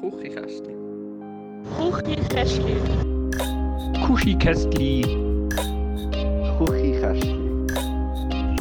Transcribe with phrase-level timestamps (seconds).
[0.00, 0.74] Kuchikästli.
[1.76, 2.76] Kuchikästli.
[4.06, 5.02] Kuchikästli.
[6.58, 7.34] Kuchikästli.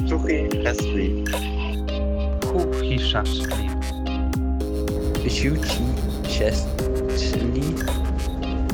[0.10, 1.24] Kuchikästli.
[2.42, 3.70] Kuchikästli.
[5.30, 5.84] Schuchi
[6.24, 7.76] Chestli.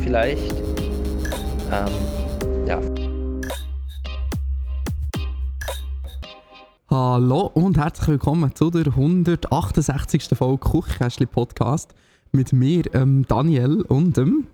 [0.02, 0.56] Vielleicht.
[1.70, 1.92] Ähm,
[2.66, 2.80] ja.
[6.90, 10.30] Hallo und herzlich willkommen zu der 168.
[10.38, 11.94] Folge Kuchkästli Podcast
[12.34, 14.48] mit mir, ähm, Daniel und dem.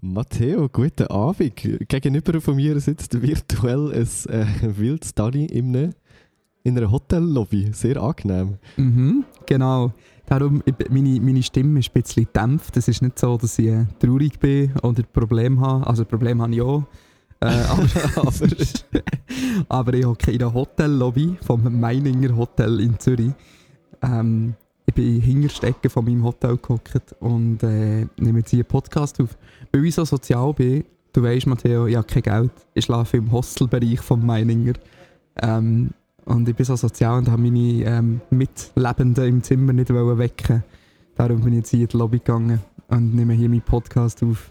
[0.00, 1.54] Matteo, guten Abend.
[1.56, 5.90] Gegenüber von mir sitzt virtuell ein äh, wildes Dani in, eine,
[6.62, 7.72] in einer Hotellobby.
[7.74, 8.56] Sehr angenehm.
[8.78, 9.92] Mhm, genau.
[10.24, 12.78] Darum, ich, meine, meine Stimme ist ein bisschen gedämpft.
[12.78, 15.86] Es ist nicht so, dass ich äh, traurig bin oder Probleme habe.
[15.86, 16.84] Also Probleme habe ich auch.
[17.40, 18.48] Äh, aber, aber,
[19.68, 23.32] aber ich hocke in der Hotellobby vom Meininger Hotel in Zürich.
[24.00, 24.54] Ähm,
[24.90, 29.38] ich bin hinterstecken von meinem Hotel gehockt und äh, nehme jetzt hier einen Podcast auf.
[29.70, 32.50] Weil ich so sozial bin, du weißt, Matteo, ich habe kein Geld.
[32.74, 34.72] Ich schlafe im Hostelbereich vom Meininger.
[35.40, 35.90] Ähm,
[36.24, 40.64] und ich bin so sozial und habe meine ähm, Mitlebenden im Zimmer nicht wecken.
[41.14, 44.50] Darum bin ich jetzt hier in die Lobby gegangen und nehme hier meinen Podcast auf.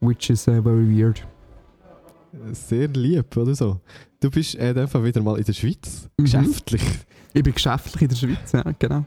[0.00, 1.26] Which is uh, very weird.
[2.52, 3.80] Sehr lieb, oder so.
[4.20, 6.08] Du bist äh, einfach wieder mal in der Schweiz.
[6.16, 6.24] Mhm.
[6.24, 6.82] Geschäftlich.
[7.34, 9.04] Ich bin geschäftlich in der Schweiz, ja, genau.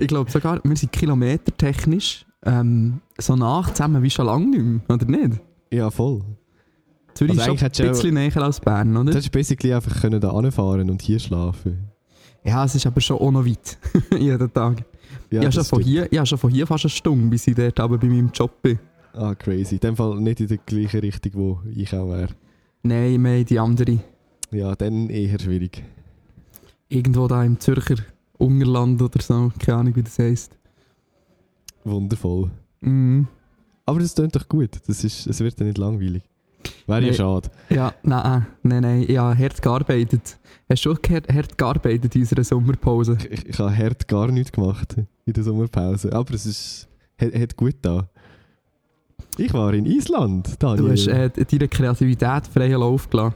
[0.00, 4.96] Ich glaube sogar, wir sind kilometertechnisch ähm, so nach zusammen wie schon lange nicht mehr,
[4.96, 5.40] oder nicht?
[5.72, 6.22] Ja, voll.
[7.14, 9.10] Zürich Also ist schon ein bisschen näher als Bern, oder?
[9.10, 11.90] Du hättest basically einfach können da anfahren und hier schlafen.
[12.44, 13.78] Ja, es ist aber schon auch noch weit,
[14.18, 14.84] jeden Tag.
[15.30, 17.46] Ja, ich, habe schon von hier, ich habe schon von hier fast eine Stunde, bis
[17.46, 18.78] ich dort aber bei meinem Job bin.
[19.14, 19.76] Ah, crazy.
[19.76, 22.28] In dem Fall nicht in der gleichen Richtung, wo ich auch wäre.
[22.82, 24.00] Nein, mehr in die andere.
[24.50, 25.84] Ja, dann eher schwierig.
[26.94, 27.96] Irgendwo da im Zürcher
[28.38, 30.56] Ungerland oder so, keine Ahnung wie das heisst.
[31.84, 32.50] Wundervoll.
[32.80, 33.26] Mhm.
[33.86, 34.70] Aber das klingt doch gut.
[34.86, 36.22] Das ist, es wird ja nicht langweilig.
[36.86, 37.14] Wäre ja Nee.
[37.14, 37.50] schade.
[37.68, 40.38] Ja, nein, nein, nein, ich habe hart gearbeitet.
[40.68, 43.18] Hast du auch hart, gearbeitet in unserer Sommerpause?
[43.30, 44.96] Ich, ich habe hart gar nichts gemacht
[45.26, 46.12] in der Sommerpause.
[46.12, 46.88] Aber es ist,
[47.20, 48.08] hat, hat gut da.
[49.36, 50.84] Ich war in Island, Daniel.
[50.86, 53.34] Du hast äh, deine Kreativität freien Lauf gelassen.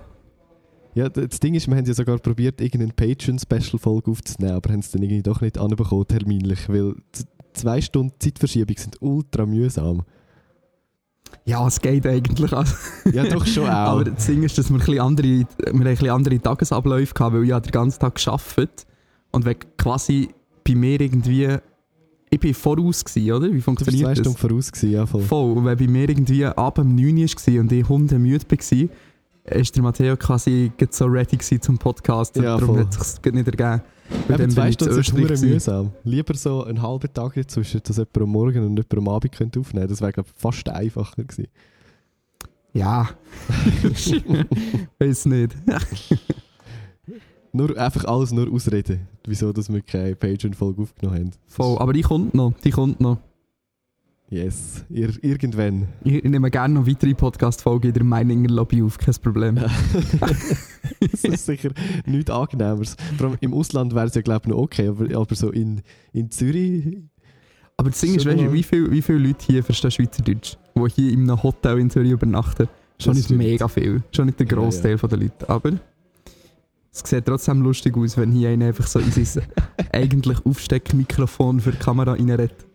[0.98, 4.91] Ja, das Ding ist, wir haben ja sogar probiert, irgendeine Patreon-Special-Folge aufzunehmen, aber haben es
[4.91, 6.97] dann irgendwie doch nicht anbekommen, terminlich, weil
[7.53, 10.03] zwei Stunden Zeitverschiebung sind ultra mühsam.
[11.44, 12.53] Ja, es geht eigentlich.
[12.53, 12.75] Also.
[13.12, 13.70] Ja, doch schon auch.
[13.70, 17.15] Aber das Ding ist, dass wir, ein bisschen andere, wir haben ein bisschen andere Tagesabläufe
[17.20, 18.86] hatten, weil ich den ganzen Tag gearbeitet
[19.30, 20.28] und wenn quasi
[20.66, 21.59] bei mir irgendwie...
[22.30, 23.47] Ich bin voraus, gewesen, oder?
[23.47, 24.19] Wie du funktioniert zwei das?
[24.19, 25.22] Stunden voraus gewesen, ja voll.
[25.22, 25.56] Voll.
[25.56, 28.88] Und wenn bei mir irgendwie ab um 9 Uhr war und ich hundemüde war,
[29.53, 32.36] ist der Matteo quasi so ready gewesen zum Podcast.
[32.36, 32.81] Ja, darum voll.
[32.81, 33.82] hat es sich nicht ergeben.
[34.28, 35.50] Eben dann zwei Stunden verdammt gewesen.
[35.50, 35.92] mühsam.
[36.04, 39.60] Lieber so einen halben Tag dazwischen, dass jemand am Morgen und jemand am Abend könnte
[39.60, 39.92] aufnehmen könnte.
[39.92, 41.48] Das wäre, glaube ich, fast einfacher gewesen.
[42.72, 43.09] Ja.
[44.98, 45.56] Weiß nicht.
[47.53, 51.30] Nur, einfach alles nur ausreden, wieso dass wir keine Patreon-Folge aufgenommen haben.
[51.47, 51.78] Voll.
[51.78, 52.53] Aber die kommt noch.
[52.65, 53.19] Die kommt noch.
[54.31, 55.89] Yes, Ir irgendwann.
[56.05, 58.99] Ich, nehme gerne noch weitere Podcast-Folgen in der Meininger Lobby auf.
[58.99, 59.55] Kein Problem.
[61.00, 61.71] das ist sicher
[62.05, 62.94] nichts Angenehmeres.
[63.16, 65.81] Vor allem im Ausland wäre es ja, glaube ich, noch okay, aber, aber so in,
[66.12, 66.99] in Zürich...
[67.78, 70.91] Aber das Ding ist, weißt du, wie, viel, wie viele Leute hier verstehen Schweizerdeutsch, die
[70.95, 72.69] hier in einem Hotel in Zürich übernachten?
[72.99, 73.39] Schon Das nicht stimmt.
[73.39, 74.03] mega viel.
[74.12, 75.49] Schon nicht der Ja, Großteil der Leute.
[75.49, 75.72] Aber
[76.93, 79.45] es sieht trotzdem lustig aus, wenn hier einer einfach so in sein
[79.93, 82.66] eigentlich Aufsteckmikrofon für die Kamera reinredet.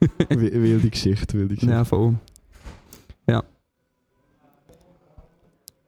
[0.30, 1.74] wi- wilde Geschichte, wilde Geschichte.
[1.74, 2.14] Ja, voll.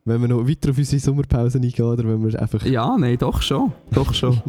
[0.04, 2.64] Wenn wir noch weiter auf unsere Sommerpause eingehen, oder wenn wir einfach...
[2.64, 3.72] Ja, nein, doch schon.
[3.92, 4.40] Doch schon.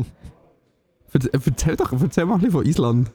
[1.34, 3.12] Erzähl doch, erzähl mal ein bisschen von Island.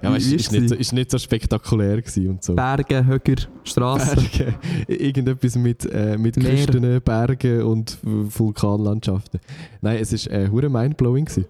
[0.00, 2.54] Ja, weißt, ist, nicht so, ist nicht so spektakulär und so.
[2.54, 3.34] Berge, Höcker,
[3.64, 4.14] Straßen.
[4.38, 4.54] Berge.
[4.86, 6.52] Irgendetwas mit, äh, mit Meer.
[6.66, 9.40] Küsten, Bergen und Vulkanlandschaften.
[9.82, 11.26] Nein, es war äh, mindblowing.
[11.26, 11.44] gewesen.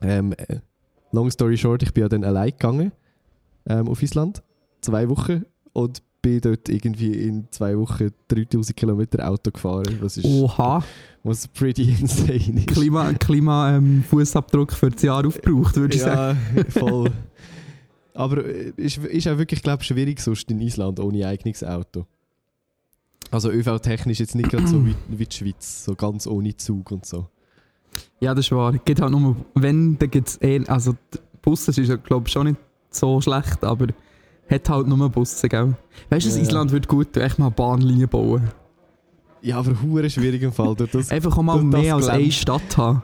[0.00, 0.56] Ähm, äh,
[1.12, 2.90] long story short, ich bin ja dann allein gegangen
[3.66, 4.42] ähm, auf Island.
[4.80, 5.44] Zwei Wochen.
[5.72, 9.98] Und bin dort irgendwie in zwei Wochen 3000 Kilometer Auto gefahren.
[10.00, 10.82] Was, ist, Oha,
[11.24, 12.68] was pretty insane ist.
[12.68, 16.38] Klima, Klima ähm, Fußabdruck für das Jahr aufgebraucht, würde ich sagen.
[16.56, 17.10] Ja, voll.
[18.14, 22.06] Aber äh, ist, ist auch wirklich, glaube ich, schwierig sonst in Island ohne eigenes Auto.
[23.30, 27.04] Also ÖV-technisch jetzt nicht gerade so wie, wie die Schweiz, so ganz ohne Zug und
[27.04, 27.26] so.
[28.20, 28.72] Ja, das ist wahr.
[28.84, 32.32] Geht halt nur, wenn, dann gibt es eh, also die Busse ist ja, glaube ich,
[32.32, 32.58] schon nicht
[32.94, 33.88] so schlecht, aber
[34.50, 35.74] hat halt nur Busse, gell?
[36.10, 36.42] Weißt du, Ja.
[36.42, 38.50] Island würde gut echt mal Bahnlinien bauen.
[39.40, 40.74] Ja, aber hure schwierig im Fall.
[40.76, 43.02] Das, Einfach auch mal das- das mehr als eine Stadt haben.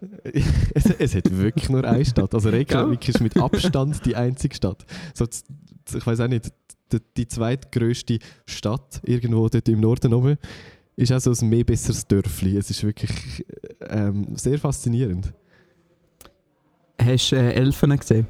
[0.74, 2.32] es, es hat wirklich nur eine Stadt.
[2.34, 4.84] Also Reykjavik ist mit Abstand die einzige Stadt.
[5.14, 5.26] So
[5.94, 6.52] ich weiß auch nicht,
[6.92, 10.36] die, die zweitgrößte Stadt irgendwo dort im Norden oben
[10.96, 12.56] ist auch so ein mehr besseres Dörfli.
[12.56, 13.44] Es ist wirklich
[13.88, 15.32] ähm, sehr faszinierend.
[17.00, 18.26] Hast du äh, Elfen gesehen?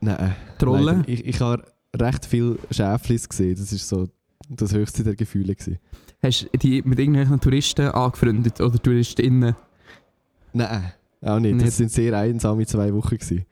[0.00, 0.34] Nein.
[0.58, 0.84] Trollen?
[0.98, 1.08] leider.
[1.08, 1.64] Ich, ich habe
[1.96, 3.56] recht viele Schäflis gesehen.
[3.56, 4.08] Das ist so
[4.48, 5.54] das höchste der Gefühle.
[5.54, 5.78] Gewesen.
[6.22, 9.56] Hast du die mit irgendwelchen Touristen angefreundet oder TouristInnen?
[10.52, 10.92] Nein,
[11.22, 11.54] auch nicht.
[11.54, 11.66] Nicht.
[11.66, 13.16] Das sind sehr einsame zwei Wochen.
[13.16, 13.46] Gewesen.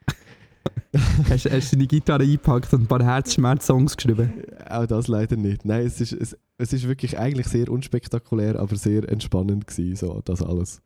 [1.29, 4.43] hast, hast du deine Gitarre eingepackt und ein paar Herzschmerz-Songs geschrieben?
[4.69, 5.65] Auch das leider nicht.
[5.65, 10.21] Nein, es ist, es, es ist wirklich eigentlich sehr unspektakulär, aber sehr entspannend gewesen, so
[10.25, 10.81] das alles.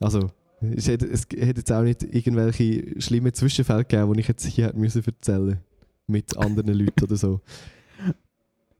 [0.00, 4.44] Also, es hätte, es hätte jetzt auch nicht irgendwelche schlimmen Zwischenfälle gegeben, die ich jetzt
[4.46, 5.58] hier hätte müssen erzählen
[6.06, 7.40] mit anderen Leuten oder so.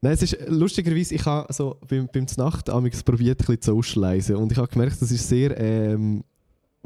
[0.03, 3.75] Nein, es ist lustigerweise, ich habe so beim, beim Znacht amigs probiert, ein bisschen zu
[3.75, 6.25] socialisen und ich habe gemerkt, das ist sehr, ähm,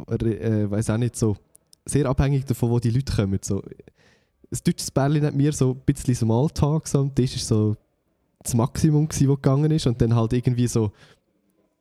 [0.08, 1.36] äh, weiß auch nicht so,
[1.84, 3.38] sehr abhängig davon, wo die Leute kommen.
[3.42, 3.62] So,
[4.50, 7.76] das deutsche Berlin hat mir so ein bisschen Smalltalk so am Tisch ist so
[8.42, 10.92] das Maximum gewesen, was gegangen ist und dann halt irgendwie so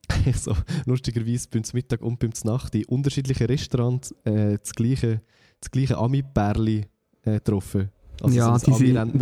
[0.35, 0.55] so
[0.85, 5.21] lustigerweise beim Mittag und beim Nacht in unterschiedlichen Restaurants äh, das gleiche,
[5.59, 6.85] das gleiche Ami-Bärli
[7.23, 7.89] äh, getroffen.
[8.21, 8.97] Also Ja, so die.
[8.97, 9.13] Und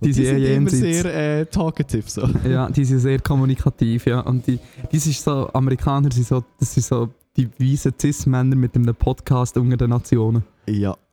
[0.00, 2.08] die die, sind sind eh immer sehr äh, talkative.
[2.08, 2.28] So.
[2.48, 4.20] Ja, die sind sehr kommunikativ, ja.
[4.20, 4.58] Und die,
[4.90, 9.56] die sind so, Amerikaner sind so, das sind so die weisen Cis-Männer mit einem Podcast
[9.56, 10.44] unter den Nationen.
[10.68, 10.96] Ja.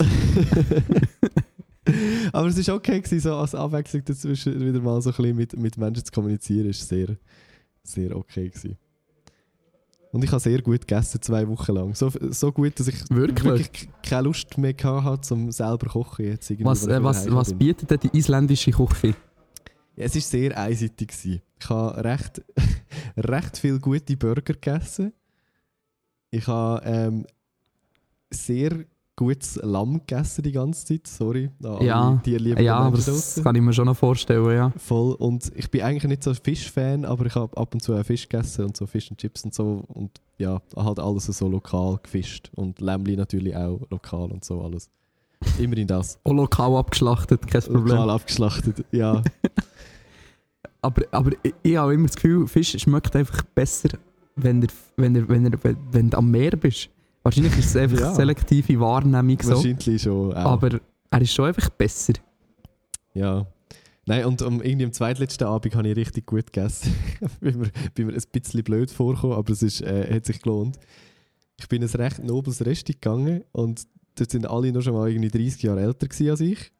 [2.31, 5.57] Aber es war okay, gewesen, so als Abwechslung dazwischen wieder mal so ein bisschen mit,
[5.57, 6.69] mit Menschen zu kommunizieren.
[6.69, 7.18] ist sehr,
[7.84, 8.50] sehr okay.
[8.50, 8.78] Gewesen.
[10.11, 11.94] Und ich habe sehr gut gegessen, zwei Wochen lang.
[11.95, 13.71] So, so gut, dass ich Wirklich?
[13.71, 16.25] k- keine Lust mehr hatte, zum selber kochen.
[16.25, 19.13] Jetzt irgendwie, Was, äh, was, was bietet denn die isländische Küche?
[19.95, 21.09] Ja, es war sehr einseitig.
[21.09, 21.41] Gewesen.
[21.61, 22.41] Ich habe recht,
[23.17, 25.13] recht viel gute Burger gegessen.
[26.31, 27.25] Ich habe ähm,
[28.31, 28.85] sehr
[29.19, 31.06] gutes Lamm gegessen die ganze Zeit.
[31.06, 31.50] Sorry.
[31.62, 34.71] alle Ja, tierliebenden Ja, aber das kann ich mir schon noch vorstellen, ja.
[34.77, 35.13] Voll.
[35.16, 38.04] Und ich bin eigentlich nicht so ein Fischfan, aber ich habe ab und zu auch
[38.06, 39.83] Fisch gegessen und so Fish and Chips und so.
[39.89, 42.50] Und ja, halt alles so lokal gefischt.
[42.56, 44.89] Und Lämmli natürlich auch lokal und so alles.
[45.57, 46.19] Immerhin das.
[46.25, 47.95] Auch lokal abgeschlachtet, kein Problem.
[47.95, 49.22] Lokal abgeschlachtet, ja.
[50.81, 53.89] Aber, aber ich, ich habe immer das Gefühl, Fisch schmeckt einfach besser,
[54.38, 56.89] wenn, der, wenn, wenn, wenn, wenn du am Meer bist.
[57.29, 58.15] Wahrscheinlich ist es einfach Ja.
[58.15, 59.51] selektive Wahrnehmung so.
[59.51, 60.33] Wahrscheinlich schon.
[60.33, 60.53] Auch.
[60.53, 60.79] Aber
[61.11, 62.13] er ist schon einfach besser.
[63.13, 63.45] Ja.
[64.07, 66.91] Nein, und um, irgendwie am zweitletzten Abend habe ich richtig gut gegessen.
[67.39, 70.79] bin, mir, bin mir ein bisschen blöd vorgekommen, aber es ist, äh, hat sich gelohnt.
[71.59, 73.85] Ich bin in ein recht nobles Resti gegangen und
[74.15, 76.71] dort sind alle noch schon mal irgendwie 30 Jahre älter als ich.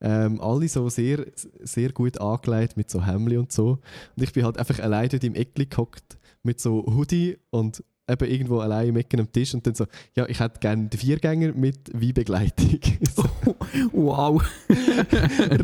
[0.00, 1.26] Ähm, alle so sehr,
[1.64, 3.80] sehr gut angelegt mit so Hemli und so.
[4.16, 8.30] Und ich bin halt einfach allein dort im Eckli gehockt mit so Hoodie und eben
[8.30, 11.92] irgendwo allein Ecken am Tisch und dann so, ja, ich hätte gerne den Viergänger mit
[11.92, 12.80] Weinbegleitung.
[13.14, 13.24] so.
[13.92, 14.42] Wow.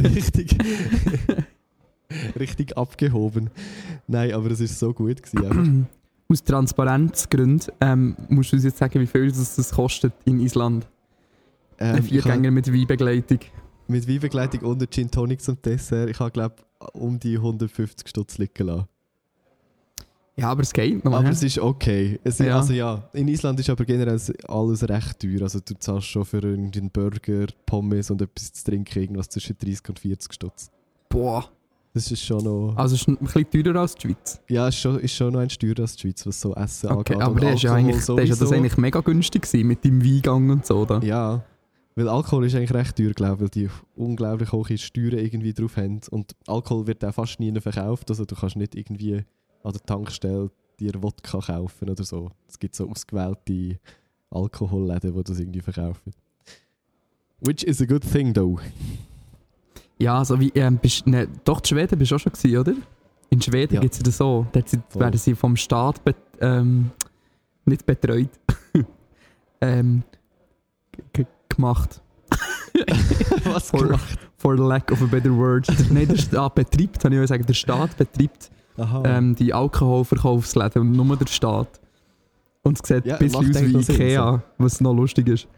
[0.03, 0.57] richtig,
[2.39, 3.51] richtig abgehoben.
[4.07, 5.87] Nein, aber es ist so gut gewesen.
[6.31, 10.87] Aus Transparenzgründen ähm, musst du uns jetzt sagen, wie viel das, das kostet in Island.
[11.79, 13.39] Ähm, Ein Viergänger mit Weinbegleitung.
[13.87, 16.11] mit Weinbegleitung und Gin Tonic zum Dessert.
[16.11, 16.57] Ich habe glaube
[16.93, 18.87] um die 150 Stutz liegen lassen.
[20.39, 21.13] Ja, aber es geht noch.
[21.13, 21.31] Aber hä?
[21.33, 22.21] es ist okay.
[22.23, 22.57] Es, Ja.
[22.57, 25.43] Also ja, in Island ist aber generell alles recht teuer.
[25.43, 29.89] Also du zahlst schon für einen Burger, Pommes und etwas zu trinken irgendwas zwischen 30
[29.89, 30.71] und 40 Stutz.
[31.09, 31.45] Boah.
[31.95, 32.75] Das ist schon noch...
[32.77, 34.41] Also es ist ein bisschen teurer als die Schweiz.
[34.49, 37.15] Ja, ist schon, ist schon noch ein teurer als die Schweiz, was so Essen Okay,
[37.15, 37.27] angeht.
[37.27, 38.55] aber der ist ja eigentlich, der ist ja das sowieso.
[38.55, 40.85] eigentlich mega günstig gewesen mit deinem Weingang und so.
[40.85, 41.01] Da.
[41.01, 41.43] Ja,
[41.97, 45.77] weil Alkohol ist eigentlich recht teuer, glaube ich, weil die unglaublich hohe Steuern irgendwie drauf
[45.77, 46.01] haben.
[46.11, 49.25] Und Alkohol wird auch fast nie verkauft, also du kannst nicht irgendwie
[49.63, 52.31] an der Tankstelle dir Wodka kaufen oder so.
[52.49, 53.79] Es gibt so ausgewählte
[54.31, 56.13] Alkoholläden, die das irgendwie verkaufen.
[57.41, 58.59] Which is a good thing, though.
[59.99, 62.75] Ja, so wie, ähm, bist, ne, doch, in Schweden bist du auch schon gewesen, oder?
[63.31, 63.81] In Schweden Ja.
[63.81, 64.47] gibt es das so.
[64.53, 65.01] Voll.
[65.03, 66.91] werden sie vom Staat bet, ähm,
[67.65, 68.31] nicht betreut.
[69.61, 70.03] ähm,
[71.49, 72.01] gemacht.
[73.45, 74.19] Was For, gemacht?
[74.37, 75.67] for lack of a better word.
[75.91, 78.51] Nein, der Staat betreibt, kann ich mal sagen, der Staat betreibt.
[79.05, 81.81] Ähm, die Alkoholverkaufsläden und nur der Staat.
[82.63, 85.49] Und es sieht Ja, ein bisschen aus wie noch Sinn, Ikea, was noch lustig ist.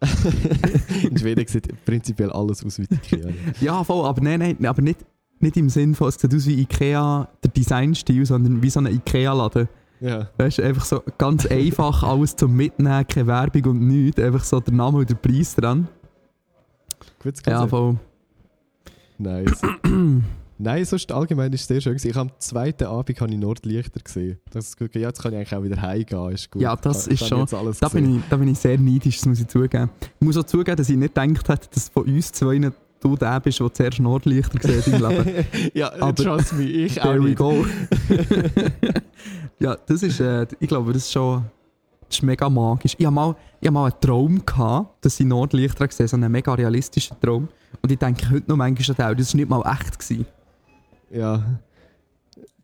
[1.02, 3.28] In Schweden sieht prinzipiell alles aus wie Ikea.
[3.60, 5.04] Ja, voll, aber nein, nein, aber nicht,
[5.40, 8.86] nicht im Sinn von, es sieht aus wie Ikea, der Designstil, sondern wie so ein
[8.86, 9.68] Ikea-Laden.
[10.00, 10.28] ja.
[10.38, 14.60] Weißt du, einfach so ganz einfach alles zum Mitnehmen, keine Werbung und nichts, einfach so
[14.60, 15.88] der Name und der Preis dran.
[17.22, 17.96] Gutes Ja, voll.
[19.18, 19.60] Nice.
[20.64, 21.92] Nein, sonst allgemein ist es sehr schön.
[21.92, 22.08] gewesen.
[22.08, 24.38] Ich habe am zweiten Abend habe ich Nordlichter gesehen.
[24.50, 24.94] Das ist gut.
[24.94, 26.30] Ja, jetzt kann ich eigentlich auch wieder heimgehen.
[26.30, 26.62] Ist gut.
[26.62, 29.40] Ja, das ist habe schon- Da bin, ich, da bin ich sehr neidisch, das muss
[29.40, 29.90] ich zugeben.
[30.18, 32.58] Ich muss auch zugeben, dass ich nicht gedacht hätte, dass von uns zwei
[33.00, 35.46] du der bist, der zuerst Nordlichter gesehen hat im Leben.
[35.74, 37.66] ja, Aber- trust me, ich auch There we go.
[39.58, 41.44] ja, das ist, äh, ich glaube, das ist schon
[42.08, 42.94] das ist mega magisch.
[42.98, 46.16] Ich hatte mal, ich hab mal einen Traum, gehabt, dass ich Nordlichter gesehen habe, so
[46.16, 47.48] einen mega realistischen Traum.
[47.82, 49.98] Und ich denke heute noch manchmal an das war nicht mal echt.
[49.98, 50.26] Gewesen.
[51.14, 51.60] Ja.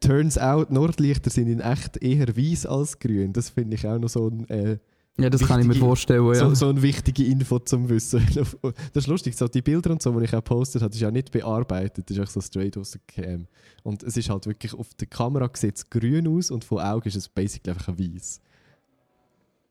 [0.00, 3.32] Turns out, Nordlichter sind in echt eher weiß als grün.
[3.32, 4.78] Das finde ich auch noch so ein, äh,
[5.18, 6.26] Ja, das kann ich mir vorstellen.
[6.28, 6.34] Ja.
[6.34, 8.26] so, so eine wichtige Info zum Wissen.
[8.94, 11.10] Das ist lustig, so die Bilder und so, die ich auch gepostet habe, ist auch
[11.10, 13.46] nicht bearbeitet, das ist echt so straight aus der Cam.
[13.82, 17.06] Und es ist halt wirklich, auf der Kamera sieht es grün aus und von Augen
[17.06, 18.40] ist es basically einfach ein weiß.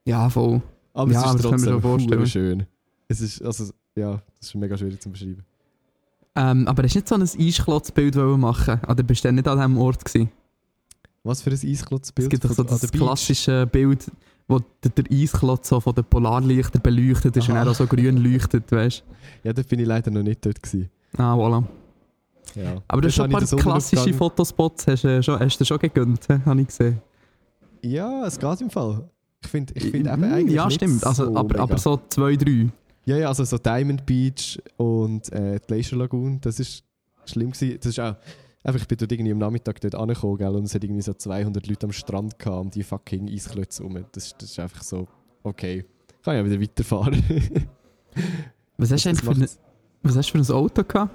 [0.05, 0.61] ja, voll.
[0.93, 2.27] Aber Ja, es aber ist das können wir trotzdem schon vorstellen.
[2.27, 2.65] schön.
[3.07, 5.43] Es ist, also, ja, das ist mega schwierig zu beschreiben.
[6.35, 9.77] Ähm, aber hast du nicht so ein Eisklotzbild machen Oder bist du nicht an diesem
[9.77, 10.05] Ort?
[10.05, 10.29] Gewesen?
[11.23, 12.25] Was für ein Eisklotzbild?
[12.27, 14.09] Es gibt doch so das klassische Bild,
[14.47, 17.51] wo der, der Eisklotz so von den Polarlichtern beleuchtet ist Aha.
[17.61, 19.03] und er auch so grün leuchtet, weißt
[19.43, 20.89] Ja, da bin ich leider noch nicht dort gewesen.
[21.17, 21.63] Ah, voilà.
[22.55, 22.81] Ja.
[22.87, 26.25] Aber du hast schon ein paar klassische Fotospots, hast, du schon, hast du schon gegönnt,
[26.27, 26.35] he?
[26.45, 27.01] habe ich gesehen.
[27.81, 29.09] Ja, es geht im Fall.
[29.41, 31.05] Ich finde ich find eben Mm, eigentlich Ja, stimmt.
[31.05, 31.63] Also, so aber, mega.
[31.63, 32.69] aber so zwei, drei.
[33.09, 36.83] Ja, ja, also so Diamond Beach und äh, die Glacier Lagoon, das ist
[37.25, 37.79] schlimm gewesen.
[37.79, 38.15] Das ist auch,
[38.63, 41.15] einfach, ich bin dort irgendwie am Nachmittag dort angekommen, gell, und es hat irgendwie so
[41.15, 44.05] 200 Leute am Strand gehabt und die fucking Eisklötze rum.
[44.11, 45.07] Das, das ist einfach so,
[45.41, 45.85] okay,
[46.21, 47.23] kann ich ja wieder weiterfahren.
[48.77, 49.49] Was hast du eigentlich für, ein,
[50.03, 51.11] was hast du für ein Auto gehabt?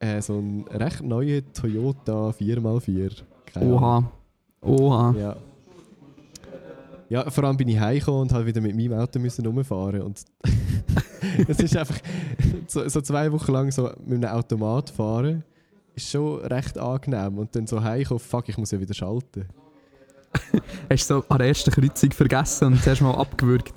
[0.00, 3.22] äh, so ein recht neuer Toyota 4x4.
[3.46, 3.78] Keine Ahnung.
[3.80, 4.12] Oha.
[4.62, 5.14] Oha.
[5.16, 5.36] Ja.
[7.08, 10.24] Ja, vor allem bin ich heimgekommen und halt wieder mit meinem Auto müssen rumfahren und
[11.48, 11.98] es ist einfach
[12.66, 15.44] so, so zwei Wochen lang so mit einem Automat fahren
[15.94, 19.48] ist schon recht angenehm und dann so heimkommen, fuck, ich muss ja wieder schalten.
[20.90, 23.74] Hast du so an der ersten Kreuzung vergessen und zuerst mal abgewürgt?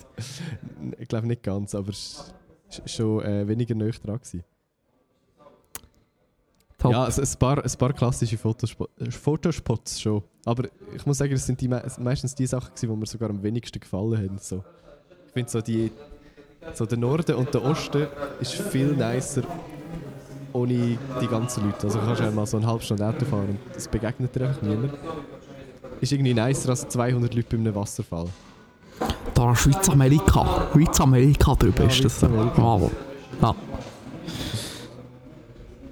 [0.98, 2.34] Ich glaube nicht ganz, aber es
[2.70, 4.44] ist schon äh, weniger näher dran gewesen.
[6.78, 6.92] Top.
[6.92, 10.24] Ja, also ein, paar, ein paar klassische Fotospo Fotospots schon.
[10.46, 13.42] Aber ich muss sagen, es sind die, me meistens die Sachen, die mir sogar am
[13.42, 14.38] wenigsten gefallen haben.
[14.38, 14.64] So.
[15.28, 15.92] Ich finde so, die,
[16.74, 18.08] so der Norden und der Osten
[18.40, 19.44] ist viel nicer
[20.54, 21.88] ohne die ganzen Leute.
[21.88, 24.62] Also kannst du mal so eine halbe Stunde Auto fahren und es begegnet dir einfach
[24.62, 24.94] niemand.
[26.02, 28.26] Ist irgendwie nicer als 200 Leute bei einem Wasserfall.
[29.34, 30.68] Da Schweiz-Amerika.
[30.74, 32.20] Schweiz-Amerika drüber Ja, ist das.
[32.20, 32.92] Bravo.
[33.42, 33.56] Ja.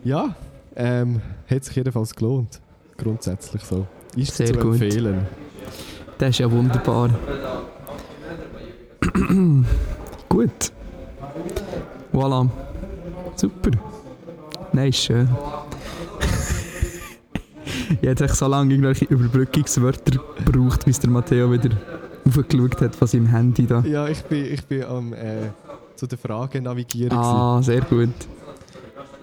[0.04, 0.36] Ja,
[0.76, 2.62] ähm, hat sich jedenfalls gelohnt.
[2.98, 3.88] Grundsätzlich so.
[4.16, 4.82] Ist Sehr zu gut.
[4.82, 5.26] empfehlen.
[6.18, 7.10] Das ist ja wunderbar.
[10.46, 10.72] Gut.
[12.14, 12.48] Voilà.
[13.36, 13.72] Super.
[14.74, 15.28] Nein, ist schön.
[18.02, 21.72] ich hätte so lange irgendwelche Überbrückungswörter gebraucht, bis der Matteo wieder
[22.28, 23.80] aufgeschaut hat von seinem Handy da.
[23.82, 25.50] Ja, ich bin, ich bin am äh,
[25.96, 27.18] zu der Frage navigieren.
[27.18, 28.10] Ah, sehr gut.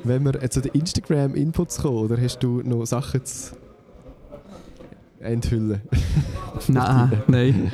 [0.04, 3.54] Wenn wir äh, zu den Instagram-Inputs kommen, oder hast du noch Sachen zu
[5.20, 5.82] enthüllen?
[6.66, 7.72] Nein, nein.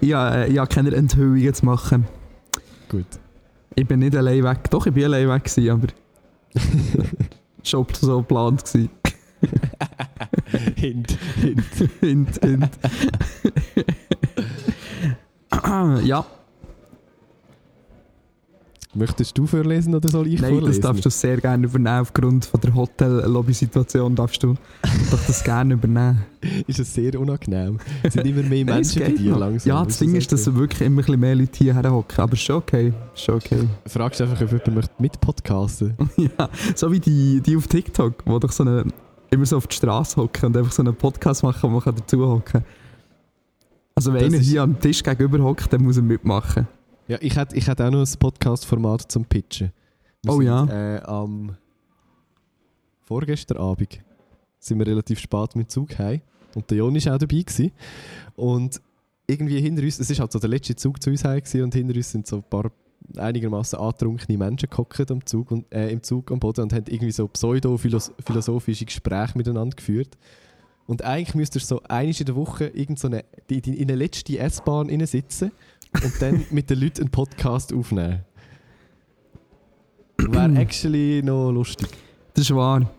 [0.00, 2.06] Ja, äh, ich habe keine Enthüllungen zu machen.
[2.88, 3.06] Gut.
[3.74, 4.70] Ich bin nicht allein weg.
[4.70, 5.88] Doch, ich bin allein weg, gewesen, aber
[7.62, 8.64] schon so geplant.
[8.64, 8.90] Gewesen.
[10.76, 11.64] Hint, hint.
[12.00, 12.70] hint, hint.
[16.04, 16.26] ja,
[18.96, 20.72] Möchtest du vorlesen oder soll ich nein, vorlesen?
[20.72, 22.00] das darfst du sehr gerne übernehmen.
[22.00, 24.54] Aufgrund von der Hotel-Lobby-Situation darfst du
[25.10, 26.24] doch das gerne übernehmen.
[26.66, 27.78] Ist es sehr unangenehm.
[28.02, 29.38] Es sind immer mehr Nein, Menschen bei geht dir noch.
[29.40, 29.68] langsam.
[29.68, 30.56] Ja, das Ding ist, dass okay?
[30.58, 32.20] wirklich immer ein mehr Leute hierher hocken.
[32.20, 32.92] Aber ist schon okay.
[33.14, 33.68] Ist schon okay.
[33.86, 38.40] Fragst du einfach, ob jemand möchte mitpodcasten ja, so wie die, die auf TikTok, die
[38.40, 38.84] doch so eine,
[39.30, 41.96] immer so auf die Straße hocken und einfach so einen Podcast machen, wo man kann
[41.96, 42.64] dazu hocken kann.
[43.96, 46.66] Also wenn Das einer hier am Tisch gegenüber hockt, dann muss er mitmachen.
[47.06, 49.72] Ja, ich hätte ich auch noch ein Podcast-Format zum Pitchen.
[50.22, 50.96] Wir Oh sind, ja.
[50.96, 51.54] Äh, am
[53.02, 54.00] vorgestern Abend
[54.58, 56.22] sind wir relativ spät mit Zug heim
[56.54, 57.42] und der Jon war auch dabei.
[57.42, 57.72] Gewesen.
[58.36, 58.80] Und
[59.26, 61.94] irgendwie hinter uns, es war halt so der letzte Zug zu uns heim und hinter
[61.94, 62.72] uns sind so ein paar
[63.18, 67.12] einigermaßen angetrunkene Menschen gehockt am Zug und, äh, im Zug am Boden und haben irgendwie
[67.12, 70.16] so pseudo-philosophische Gespräche miteinander geführt.
[70.86, 73.96] Und eigentlich müsstest du so einmal in der Woche irgend so eine, die, in der
[73.96, 75.52] letzten S-Bahn sitzen
[76.02, 78.20] und dann mit den Leuten einen Podcast aufnehmen.
[80.18, 81.88] Wäre actually noch lustig.
[82.34, 82.90] Das ist wahr.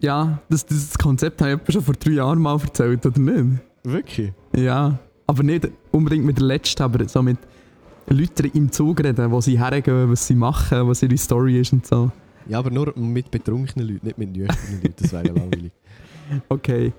[0.00, 3.60] Ja, das, das Konzept habe ich schon vor drei Jahren mal erzählt, oder nicht?
[3.84, 4.32] Wirklich?
[4.54, 7.38] Ja, aber nicht unbedingt mit der letzten, aber so mit
[8.08, 11.86] Leuten im Zug reden, wo sie hergehen, was sie machen, was ihre Story ist und
[11.86, 12.10] so.
[12.48, 15.72] Ja, aber nur mit betrunkenen Leuten, nicht mit nüchternen Leuten, das wäre ja langweilig.
[16.48, 16.92] Okay.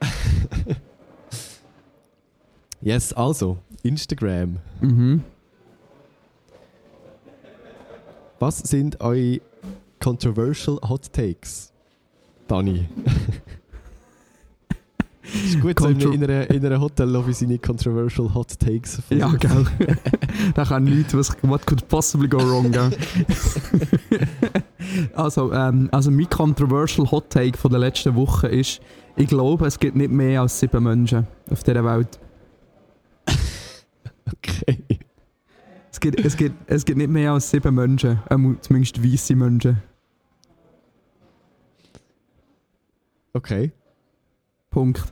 [2.80, 4.56] Yes, also, Instagram.
[4.80, 5.24] Mhm.
[8.38, 9.40] Was sind eure
[10.00, 11.72] controversial Hot Takes?
[12.46, 12.88] Dani.
[15.22, 19.02] ist gut, so in, Contro- in einer, in einer Hotellobby seine controversial Hot Takes.
[19.10, 19.66] Ja, gell.
[20.54, 22.90] da kann nichts, was what could possibly go wrong, gell?
[25.14, 28.80] also, ähm, also mein controversial Hot Take von der letzten Woche ist,
[29.16, 32.18] ich glaube, es gibt nicht mehr als sieben Menschen auf dieser Welt.
[34.32, 34.78] Okay.
[35.98, 39.82] Es gibt, es gibt, es gibt nicht mehr als sieben Menschen, ähm, zumindest weiße Menschen.
[43.32, 43.72] Okay.
[44.70, 45.02] Punkt.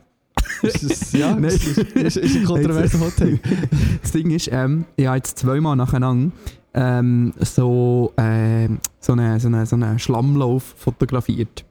[0.62, 1.43] Ist das, ja, Nein.
[1.43, 3.40] ist, ist, ist, ein kontroverser Hot Take.
[4.00, 6.31] Das Ding ist, ähm, ich habe jetzt zweimal nacheinander
[6.73, 11.64] ähm, so, ähm, so einen so eine, so eine Schlammlauf fotografiert,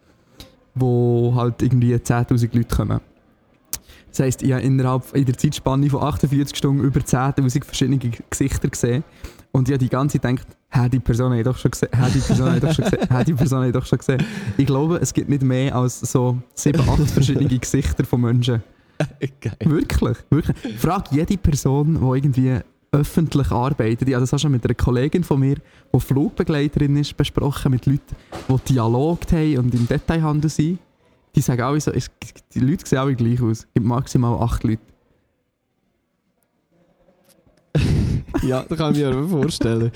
[0.73, 2.99] wo halt irgendwie 10'000 Leute kommen.
[4.15, 8.69] Das heisst, ich habe innerhalb in der Zeitspanne von 48 Stunden über 10'000 verschiedene Gesichter
[8.69, 9.03] gesehen
[9.51, 11.89] und ich habe die ganze Zeit gedacht, hä, die Person habe ich doch schon gesehen,
[11.93, 13.97] hä, die Person habe ich doch schon gesehen, hä, die Person habe ich doch schon
[13.97, 14.23] gesehen.
[14.55, 18.63] Ich glaube, es gibt nicht mehr als so 7, 8 verschiedene Gesichter von Menschen.
[19.19, 19.57] Geil.
[19.65, 20.77] Wirklich, wirklich.
[20.77, 22.59] Frag jede Person, die irgendwie
[22.93, 24.07] öffentlich arbeitet.
[24.07, 25.57] Ich habe das auch schon mit einer Kollegin von mir,
[25.93, 28.15] die Flugbegleiterin ist, besprochen, mit Leuten,
[28.47, 30.79] die Dialog haben und im Detailhandel sind.
[31.35, 32.09] Die sagen alle so, es,
[32.53, 33.59] die Leute sehen alle gleich aus.
[33.59, 34.81] Es gibt maximal acht Leute.
[38.43, 39.91] Ja, das kann ich mir aber vorstellen.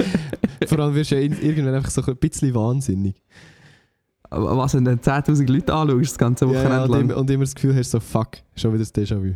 [0.68, 3.16] Vor allem wirst du ja irgendwann einfach so ein bisschen wahnsinnig.
[4.30, 7.02] Aber Was, wenn du 10'000 Leute anschaust, das ganze Ja, Wochenende ja, und, lang.
[7.02, 9.36] immer, und immer das Gefühl hast, so fuck, schon wieder das Déjà-vu.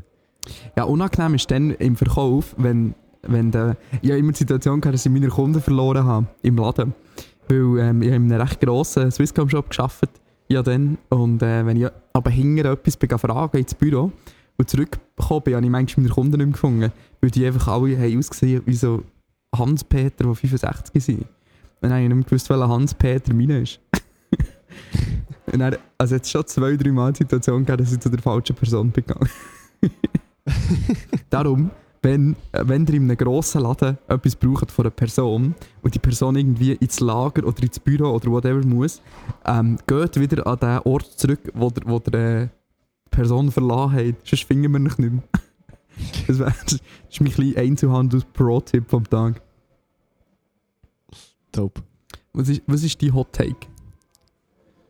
[0.77, 4.93] Ja, unangenehm ist dann im Verkauf, wenn, wenn der, ich habe immer die Situation gehabt,
[4.95, 6.93] dass ich meine Kunden verloren habe im Laden.
[7.49, 10.11] Weil ähm, ich habe in einem recht grossen Swisscom-Shop gearbeitet.
[10.49, 10.97] Ja, dann.
[11.09, 14.11] Und äh, wenn ich aber hinter etwas bin, fragen ins Büro
[14.57, 16.91] und zurückgekommen bin, habe ich manchmal meine Kunden nicht mehr gefunden.
[17.21, 19.03] Weil die einfach alle haben ausgesehen wie so
[19.55, 21.21] Hans-Peter, die 65 sind.
[21.21, 21.27] Und
[21.81, 23.79] dann habe ich nicht mehr gewusst, welcher Hans-Peter meiner ist.
[25.51, 28.21] Und dann, also jetzt schon zwei, drei Mal die Situation gegeben, dass ich zu der
[28.21, 29.29] falschen Person bin gegangen.
[31.29, 31.69] Darum,
[32.03, 36.35] wenn, wenn ihr in einem grossen Laden etwas braucht von einer Person und die Person
[36.35, 39.01] irgendwie ins Lager oder ins Büro oder whatever muss,
[39.45, 42.47] ähm, geht wieder an den Ort zurück, wo der, wo der äh,
[43.09, 44.15] Person verlassen hat.
[44.25, 45.11] Sonst finden wir nicht mehr.
[46.27, 49.41] das, wär, das ist mein kleiner Einzelhandels-Pro-Tipp vom Tag.
[51.51, 51.81] Top.
[52.33, 53.67] Was ist, was ist die Hot Take?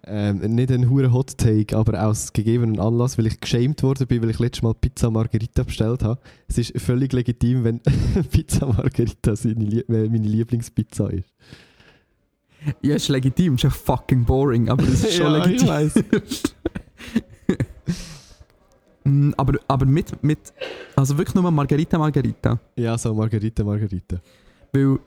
[0.05, 4.21] Ähm, nicht ein hure Hot Take, aber aus gegebenen Anlass, weil ich geschämt worden bin,
[4.21, 6.19] weil ich letztes Mal Pizza Margherita bestellt habe.
[6.47, 7.79] Es ist völlig legitim, wenn
[8.31, 11.29] Pizza Margherita seine äh, meine Lieblingspizza ist.
[12.81, 15.67] Ja, ist legitim, ist echt fucking boring, aber das ist schon Ja, ich legitim.
[15.69, 15.93] weiss.
[19.05, 20.39] Mm, aber, aber mit, mit,
[20.95, 22.57] also wirklich nur Margarita Margarita.
[22.77, 24.21] Ja, so Margherita Margherita.
[24.71, 24.97] Weil,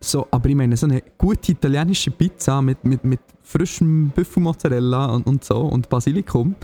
[0.00, 5.26] so, aber ich meine, so eine gute italienische Pizza mit, mit, mit frischem Büffelmozzarella und,
[5.26, 6.54] und so und Basilikum,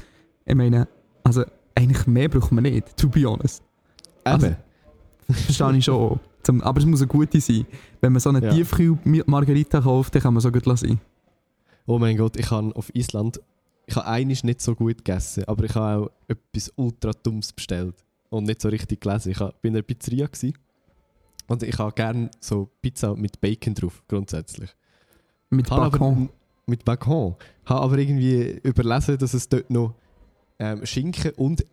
[0.44, 0.86] ich meine,
[1.24, 1.44] also
[1.74, 3.62] eigentlich mehr braucht man nicht, to be honest.
[4.22, 4.56] Also- Eben.
[5.30, 6.20] Verstehe ich schon.
[6.42, 7.64] Zum, aber es muss eine gute sein.
[8.02, 8.52] Wenn man so eine Ja.
[8.52, 11.00] Tiefkühl-Margarita kauft, dann kann man so gut lassen.
[11.86, 13.40] Oh mein Gott, ich habe auf Island,
[13.86, 17.94] ich habe einiges nicht so gut gegessen, aber ich habe auch etwas ultra dummes bestellt
[18.28, 19.32] und nicht so richtig gelesen.
[19.32, 20.52] Ich war in einer Pizzeria gewesen,
[21.48, 24.70] und ich habe gerne so Pizza mit Bacon drauf, grundsätzlich.
[25.50, 26.28] Mit Habe aber- Bacon.
[26.66, 27.36] Mit Bacon.
[27.66, 29.94] Habe aber irgendwie überlesen, dass es dort noch
[30.58, 31.64] ähm, Schinken und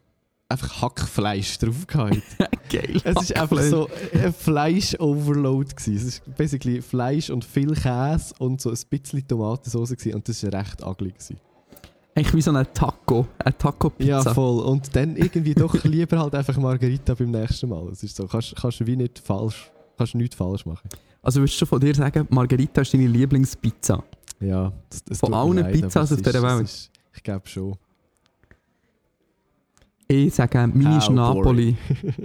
[0.50, 2.22] einfach Hackfleisch drauf hatte.
[2.70, 3.00] Geil.
[3.06, 5.74] Es ist einfach so ein Fleisch-Overload.
[5.76, 5.96] gewesen.
[5.96, 10.16] Es ist basically Fleisch und viel Käse und so ein bisschen Tomatensauce gewesen.
[10.16, 11.12] und das war recht ugly.
[11.12, 11.38] Gewesen.
[12.13, 13.28] Eigentlich wie so ein Taco.
[13.39, 14.10] Eine Taco-Pizza.
[14.10, 14.63] Ja, voll.
[14.65, 17.88] Und dann irgendwie doch lieber halt einfach Margarita beim nächsten Mal.
[17.89, 20.89] Es ist so, kannst, kannst du wie nicht falsch, kannst nichts falsch machen.
[21.21, 24.04] Also würdest du schon von dir sagen, Margarita ist deine Lieblingspizza?
[24.41, 26.63] Ja, das, das Von allen leid, Pizzas auf dieser Welt?
[26.63, 27.76] Ist, ich glaube schon.
[30.08, 31.78] Ich sage, meine ist Napoli.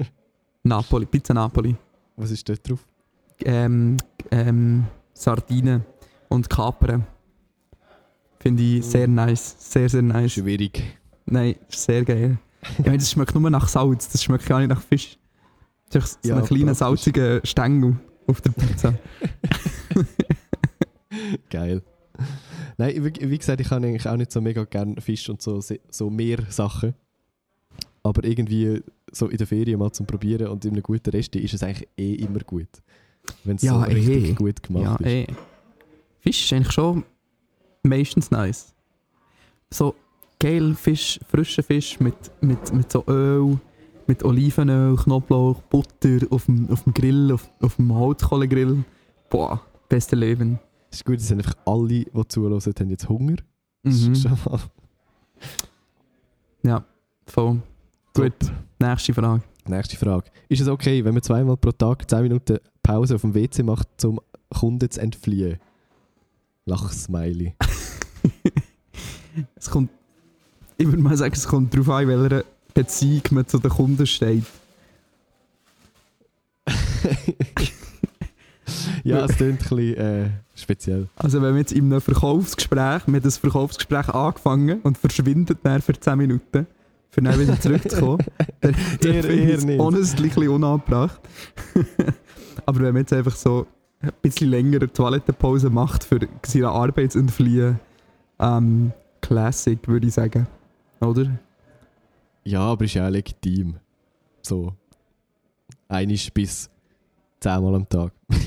[0.64, 1.77] Napoli, Pizza Napoli.
[2.16, 2.85] Was ist dort drauf?
[3.44, 3.99] Ähm,
[4.31, 5.85] ähm, Sardinen
[6.29, 7.07] und Kapern.
[8.47, 9.57] Finde ich sehr nice.
[9.59, 10.33] Sehr, sehr nice.
[10.33, 10.83] Schwierig.
[11.27, 12.39] Nein, sehr geil.
[12.79, 15.19] Ich meine, das schmeckt nur nach Salz, das schmeckt gar nicht nach Fisch.
[15.91, 16.79] Das ist so Ja, ein kleiner praktisch.
[16.79, 18.95] salziger Stängel auf der Pizza.
[21.51, 21.83] Geil.
[22.77, 25.61] Nein, wie, wie gesagt, ich habe eigentlich auch nicht so mega gern Fisch und so,
[25.91, 26.95] so mehr Sachen.
[28.03, 28.83] Aber irgendwie
[29.13, 31.89] so in der Ferien mal zum Probieren und in einem guten Rest ist es eigentlich
[31.97, 32.69] eh immer gut.
[33.45, 34.33] Wenn es Ja, so richtig eh.
[34.35, 35.07] gut gemacht ja, ist.
[35.07, 35.27] ey.
[36.21, 37.05] Fisch ist eigentlich schon
[37.88, 38.75] meistens nice.
[39.70, 39.94] So
[40.38, 43.59] geil Fisch, frischer Fisch mit, mit, mit so Öl,
[44.07, 48.85] mit Olivenöl, Knoblauch, Butter auf dem, auf dem Grill, auf, auf dem Holzkohlegrill.
[49.31, 50.59] Boah, beste Leben.
[50.90, 53.37] Es ist gut, dass einfach alle, die zuhören, haben jetzt Hunger.
[53.83, 54.14] Mhm.
[56.62, 56.85] Ja,
[57.27, 57.61] voll.
[58.14, 58.53] Gut, top.
[58.79, 59.42] nächste Frage.
[59.68, 60.31] Nächste Frage.
[60.49, 64.05] Ist es okay, wenn man zweimal pro Tag 10 Minuten Pause auf dem WC macht,
[64.05, 65.59] um Kunden zu entfliehen?
[66.64, 67.55] Lach-Smiley.
[69.57, 69.91] Es kommt,
[70.79, 74.07] ich würde mal sagen, es kommt darauf an, in welcher Beziehung man zu den Kunden
[74.07, 74.45] steht.
[79.05, 81.09] ja, es klingt ein bisschen äh, speziell.
[81.17, 85.83] Also wenn wir jetzt in einem Verkaufsgespräch, wir haben das Verkaufsgespräch angefangen und verschwindet dann
[85.83, 86.67] für 10 Minuten,
[87.11, 88.25] für dann wieder zurückzukommen,
[88.61, 91.21] dann, dann Eher- finde ich es honestly ein unangebracht.
[92.65, 93.67] Aber wenn man jetzt einfach so
[94.01, 97.79] ein bisschen länger eine Toilettenpause macht, für seine Arbeit zu entfliehen,
[98.38, 100.46] ähm, Classic, würde ich sagen.
[101.01, 101.31] Oder?
[102.44, 103.75] Ja, aber ist ja auch legitim.
[104.42, 104.72] So.
[105.88, 106.70] Einisch bis
[107.40, 108.12] zehnmal am Tag.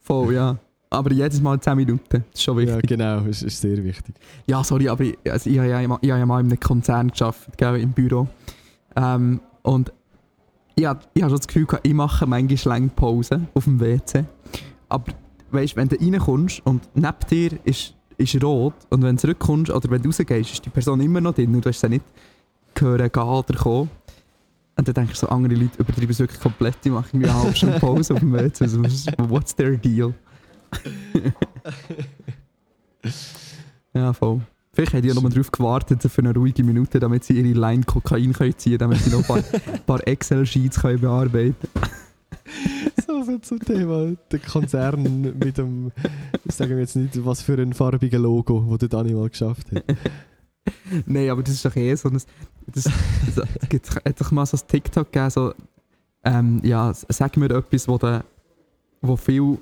[0.00, 0.56] Voll, ja.
[0.88, 2.88] Aber jedes Mal 10 Minuten, das ist schon Ja, wichtig.
[2.90, 4.14] genau, ist, ist sehr wichtig.
[4.46, 7.58] Ja, sorry, aber ich, also ich habe ja, habe ja mal in einem Konzern gearbeitet,
[7.58, 8.28] gell, im Büro.
[8.94, 9.92] Ähm, und
[10.76, 13.80] ich habe ich hab schon das Gefühl, gehabt, ich mache manchmal lange Pause auf dem
[13.80, 14.24] WC.
[14.88, 15.12] Aber
[15.50, 19.90] weißt, wenn du reinkommst und neben dir ist, ist rot und wenn du zurückkommst oder
[19.90, 22.04] wenn du rausgehst, ist die Person immer noch drin und du hast sie nicht
[22.74, 23.90] gehört, gehen oder kommen.
[24.78, 27.42] Und dann denkst du so, andere Leute übertreiben es wirklich komplett, die machen irgendwie eine
[27.42, 28.64] halbe Stunde Pause auf dem WC.
[28.64, 30.12] Also, was ist- what's their deal?
[33.94, 34.40] ja, voll.
[34.72, 37.84] Vielleicht haben die ja nur darauf gewartet für eine ruhige Minute, damit sie ihre Line
[37.84, 39.42] Kokain können ziehen können, damit sie noch ein paar,
[39.86, 41.54] paar Excel-Sheets können bearbeiten
[43.06, 44.16] So viel zum Thema.
[44.30, 45.92] Der Konzern mit dem,
[46.46, 49.84] sagen wir jetzt nicht, was für ein farbiges Logo, das der Dani mal geschafft hat.
[51.06, 52.20] Nein, aber das ist doch eh so ein...
[52.66, 55.54] Das, das, es gibt- hat doch mal so ein TikTok gegeben, so...
[56.24, 58.24] Ähm, ja, sag mir etwas, wo, der,
[59.00, 59.58] wo viel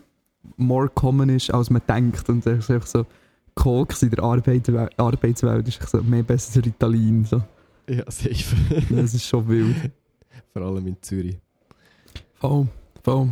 [0.56, 2.28] more common ist, als man denkt.
[2.30, 3.04] Und das ist einfach so...
[3.54, 7.24] Koks in der Arbeitswelt, Arbeitswelt ist so mehr besser als Ritalin.
[7.24, 7.42] So.
[7.88, 8.56] Ja, safe.
[8.90, 9.76] Das ist schon wild.
[10.52, 11.36] Vor allem in Zürich.
[12.44, 12.68] Voll,
[13.02, 13.30] voll.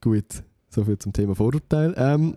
[0.00, 1.94] Gut, soviel zum Thema Vorurteil.
[1.96, 2.36] Ähm,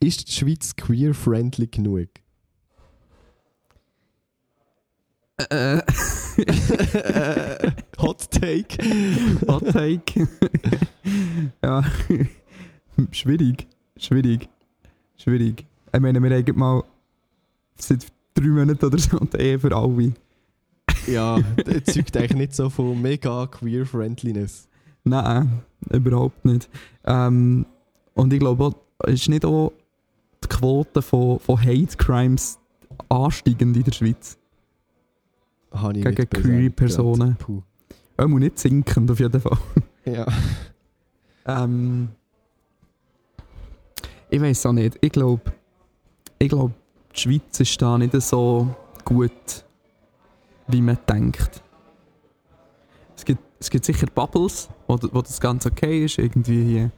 [0.00, 2.08] ist die Schweiz queer-friendly genug?
[5.36, 5.82] Äh,
[7.98, 8.78] Hot Take.
[9.48, 10.26] Hot Take.
[11.62, 11.84] ja.
[13.12, 13.66] schwierig.
[13.98, 14.48] Schwierig.
[15.18, 15.66] Schwierig.
[15.92, 16.84] Ich meine, wir haben mal
[17.76, 20.14] seit drei Monaten oder so die Ehe für alle.
[21.08, 24.68] Ja, das zeugt eigentlich nicht so von mega queer-friendliness.
[25.04, 26.68] Nein, überhaupt nicht.
[27.04, 27.66] Ähm,
[28.14, 28.74] und ich glaube,
[29.06, 29.72] ist nicht auch
[30.44, 32.58] die Quote von, von Hate Crimes
[33.08, 34.38] ansteigend in der Schweiz.
[35.72, 37.36] Habe ich Gegen queere Personen.
[38.16, 39.58] Auch nicht sinkend auf jeden Fall.
[40.04, 40.26] Ja.
[41.46, 42.08] Ähm,
[44.30, 44.98] ich weiß auch nicht.
[45.00, 45.42] Ich glaube,
[46.38, 46.72] ich glaub,
[47.14, 49.64] die Schweiz ist da nicht so gut,
[50.68, 51.62] wie man denkt.
[53.16, 56.18] Es gibt, es gibt sicher Bubbles, wo, wo das ganz okay ist.
[56.18, 56.90] Irgendwie hier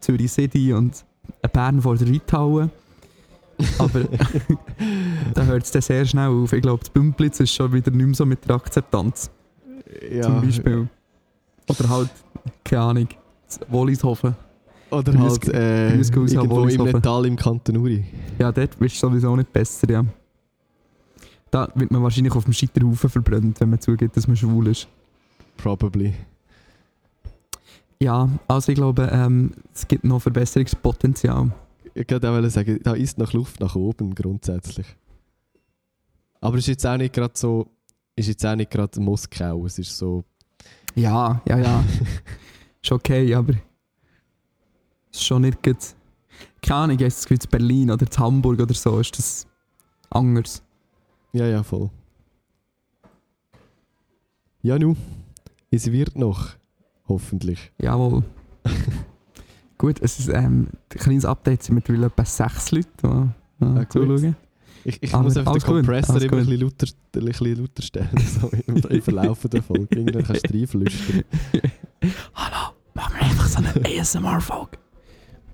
[0.00, 1.04] Zürich City und
[1.52, 2.70] Bern vor der Reithalle.
[3.78, 4.00] Aber
[5.34, 6.52] da hört es dann sehr schnell auf.
[6.52, 9.30] Ich glaube, das Bümplitz ist schon wieder nicht mehr so mit der Akzeptanz,
[10.10, 10.22] ja.
[10.22, 10.88] zum Beispiel.
[11.68, 12.10] Oder halt,
[12.64, 13.08] keine Ahnung,
[13.68, 14.36] Wollishofen.
[14.90, 16.82] Oder halt äh, irgendwo im.
[16.84, 18.04] Metall im Kanton Uri.
[18.38, 20.04] Ja, dort bist du sowieso nicht besser, ja.
[21.50, 24.88] Da wird man wahrscheinlich auf dem Scheiterhaufen verbrannt, wenn man zugeht, dass man schwul ist.
[25.56, 26.14] Probably.
[28.00, 31.50] Ja, also ich glaube, ähm, es gibt noch Verbesserungspotenzial.
[31.94, 34.86] Ich wollte auch sagen, da ist noch Luft nach oben grundsätzlich.
[36.40, 37.66] Aber es ist jetzt auch nicht gerade so,
[38.14, 40.24] ist jetzt auch nicht gerade Moskau, es ist so,
[40.94, 41.84] Ja, ja, ja.
[42.82, 43.54] ist okay, aber
[45.10, 45.78] es ist schon nicht gut.
[46.62, 49.46] Keine Ahnung, in Berlin oder in Hamburg oder so, ist das
[50.10, 50.62] anders.
[51.38, 51.90] Ja, ja, voll.
[54.62, 54.96] Ja, nu,
[55.70, 56.50] es wird noch,
[57.06, 57.70] hoffentlich.
[57.80, 58.24] Jawohl.
[59.78, 63.06] Gut, es ist ähm, ein kleines Update, sind mittlerweile etwa sechs Leute, die
[63.60, 63.92] Ah, äh, gut.
[63.92, 64.36] zuschauen.
[64.84, 68.08] Ich, ich muss einfach den gut, alles immer ein bisschen, lauter, ein bisschen lauter stellen,
[68.40, 69.86] so im, im Verlauf der Folge.
[69.96, 71.24] Irgendwann kannst du reinflüstern.
[72.34, 74.78] Hallo, machen wir einfach so eine ASMR-Folge.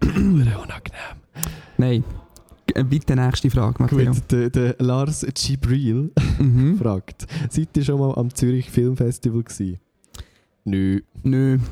[0.02, 1.18] unangenehm.
[1.78, 2.04] Nein.
[2.72, 4.12] Äh, Bitte nächste Frage, Matteo.
[4.12, 6.76] Gut, der, der Lars Gibril Mhm.
[6.82, 9.78] fragt, seid ihr schon mal am Zürich Filmfestival gewesen?
[10.64, 11.00] Nö.
[11.22, 11.58] Nö.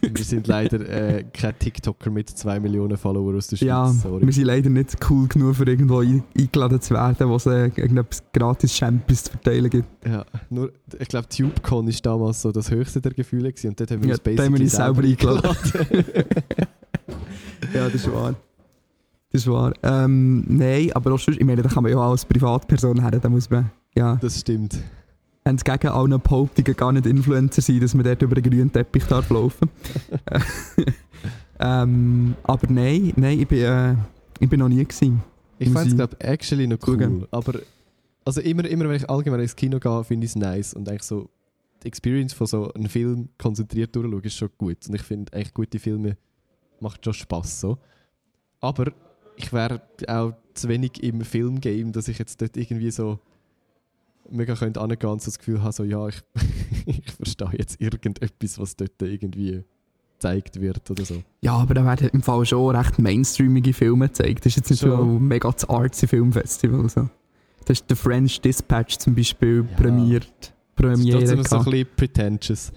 [0.00, 3.68] Wir sind leider äh, kein TikToker mit 2 Millionen Follower aus der Schweiz.
[3.68, 4.24] Ja, sorry.
[4.26, 7.64] wir sind leider nicht cool genug, für irgendwo ein- eingeladen zu werden, wo es äh,
[7.66, 9.86] irgendetwas gratis Champions zu verteilen gibt.
[10.06, 13.90] Ja, nur, ich glaube, TubeCon war damals so das höchste der Gefühle gewesen, und dort
[13.90, 16.22] haben wir Ja, uns da haben wir basically selber
[17.74, 18.34] Ja, das ist wahr.
[19.30, 19.74] Das ist wahr.
[19.82, 23.10] Ähm, nein, aber auch sonst, ich meine, da kann man ja auch als Privatperson her,
[23.10, 24.78] da muss man, ja, das stimmt.
[25.44, 29.28] entgegen allen Behauptungen gar nicht Influencer sein, dass man dort über den grünen Teppich darf
[29.28, 29.68] laufen
[31.60, 33.94] ähm, Aber nein, nein, ich bin, äh,
[34.40, 35.22] ich bin noch nie gewesen.
[35.58, 36.94] Ich fände es, ich glaube actually noch cool.
[36.94, 37.26] zugeben.
[37.30, 37.60] Aber
[38.24, 40.74] also immer, immer, wenn ich allgemein ins Kino gehe, finde ich es nice.
[40.74, 41.28] Und eigentlich so
[41.82, 44.86] die Experience von so einem Film konzentriert durchschauen ist schon gut.
[44.88, 46.16] Und ich finde eigentlich gute Filme
[46.80, 47.78] macht schon Spaß so.
[48.60, 48.92] Aber
[49.38, 53.18] ich wäre auch zu wenig im Filmgame, dass ich jetzt dort irgendwie so
[54.30, 56.20] mega könnte angehen und so das Gefühl habe, so ja, ich,
[56.86, 59.64] ich verstehe jetzt irgendetwas, was dort irgendwie
[60.14, 61.22] gezeigt wird oder so.
[61.40, 64.40] Ja, aber da werden im Fall schon recht mainstreamige Filme gezeigt.
[64.44, 66.88] Das ist jetzt nicht so mega das artsy Filmfestival.
[66.88, 67.08] So.
[67.64, 69.76] Das ist The French Dispatch zum Beispiel Ja.
[69.76, 70.52] prämiert.
[70.76, 72.72] Das ist trotzdem so ein bisschen pretentious.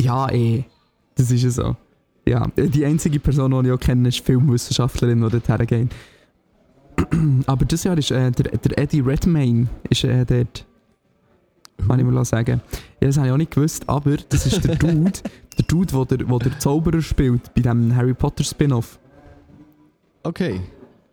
[0.00, 0.64] Ja, eh.
[1.14, 1.76] Das ist ja so.
[2.28, 5.88] Ja, die einzige Person, die ich auch kenne, ist Filmwissenschaftlerin, die dort hergeht.
[7.46, 10.66] Aber dieses Jahr ist äh, der, der Eddie Redmayne ist, äh, dort,
[11.86, 12.60] kann ich mal sagen.
[13.00, 15.12] Ja, das habe ich auch nicht gewusst, aber das ist der Dude,
[15.58, 18.98] der Dude, wo der, wo der Zauberer spielt bei dem Harry Potter Spin-off.
[20.22, 20.60] Okay.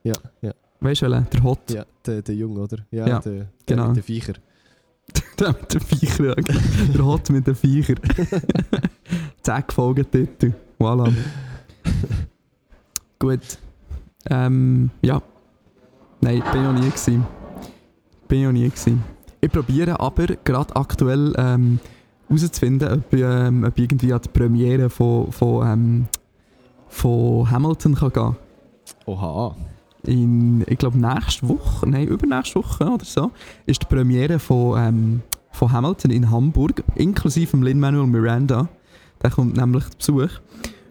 [0.03, 0.53] Ja, ja.
[0.79, 1.69] Weißt du, der Hot.
[1.69, 2.77] Ja, der, der Junge, oder?
[2.91, 3.87] Ja, Ja, der, der genau.
[3.89, 4.33] mit den Viecher.
[5.37, 6.25] Der mit den Viecher.
[6.27, 6.59] ja, genau.
[6.93, 7.95] Der Hot mit den Viecher.
[9.41, 10.53] Zack, Folgetitel.
[10.83, 11.09] Voilà.
[13.19, 13.57] Gut.
[14.29, 15.21] Ähm, ja.
[16.19, 17.25] Nein, bin ich noch nie gewesen.
[18.27, 19.01] Bin ich noch nie gewesen.
[19.39, 21.79] Ich probiere aber gerade aktuell ähm,
[22.27, 26.05] herauszufinden, ob, ähm, ob ich irgendwie an die Premiere von, von, ähm,
[26.89, 28.35] von Hamilton kann gehen
[29.05, 29.55] Oha.
[30.05, 33.31] in, ich glaube, nächste Woche, nein, übernächste Woche oder so,
[33.65, 38.67] ist die Premiere von, ähm, von Hamilton in Hamburg, inklusive Lin-Manuel Miranda.
[39.23, 40.39] Der kommt nämlich zu Besuch.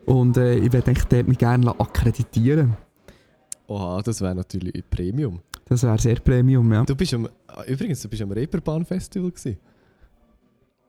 [0.06, 2.76] Und äh, ich eigentlich dort mich gerne akkreditieren
[3.68, 5.40] Oha, das wäre natürlich Premium.
[5.66, 6.84] Das wäre sehr Premium, ja.
[6.84, 9.56] Du bist am, ah, übrigens, du bist am Reeperbahn-Festival gewesen.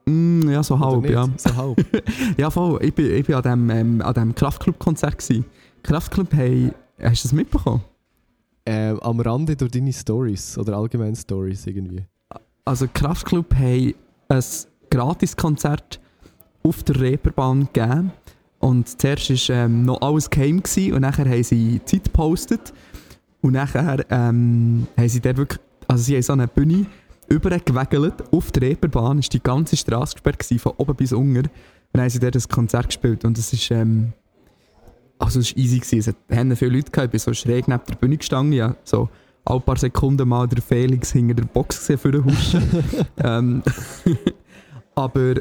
[0.06, 1.30] Mm, ja, so halb, ja.
[1.38, 1.86] So halb.
[2.38, 2.84] Ja, voll.
[2.84, 5.24] Ich bin, ich bin an dem, ähm, an dem Kraftclub-Konzert.
[5.84, 7.84] Kraftclub, hey, hast du das mitbekommen?
[8.66, 12.06] ähm, am Rande durch deine Stories oder allgemein Stories irgendwie.
[12.66, 13.94] Also Kraftclub haben
[14.30, 14.44] ein
[14.90, 16.00] Gratiskonzert
[16.64, 18.12] auf der Reeperbahn gegeben.
[18.64, 22.74] Und zuerst war ähm, noch alles geheim gewesen, und nachher haben sie Zeit gepostet.
[23.42, 26.86] Und nachher ähm, haben sie dort wirklich, also sie haben so eine Bühne
[27.28, 31.40] übergewegelt auf der Reeperbahn, ist die ganze Straße gesperrt gewesen, von oben bis unten.
[31.40, 31.50] Und
[31.92, 34.14] dann haben sie dort ein Konzert gespielt und es ist, ähm,
[35.20, 36.16] also es war easy gewesen.
[36.30, 39.10] Es hatten viele Leute gehabt, ich bin so schräg neben der Bühne gestanden, ja, so
[39.44, 42.64] alle paar Sekunden mal der Felix hinter der Box gesehen für den Huschen.
[43.18, 43.62] ähm,
[44.96, 45.36] aber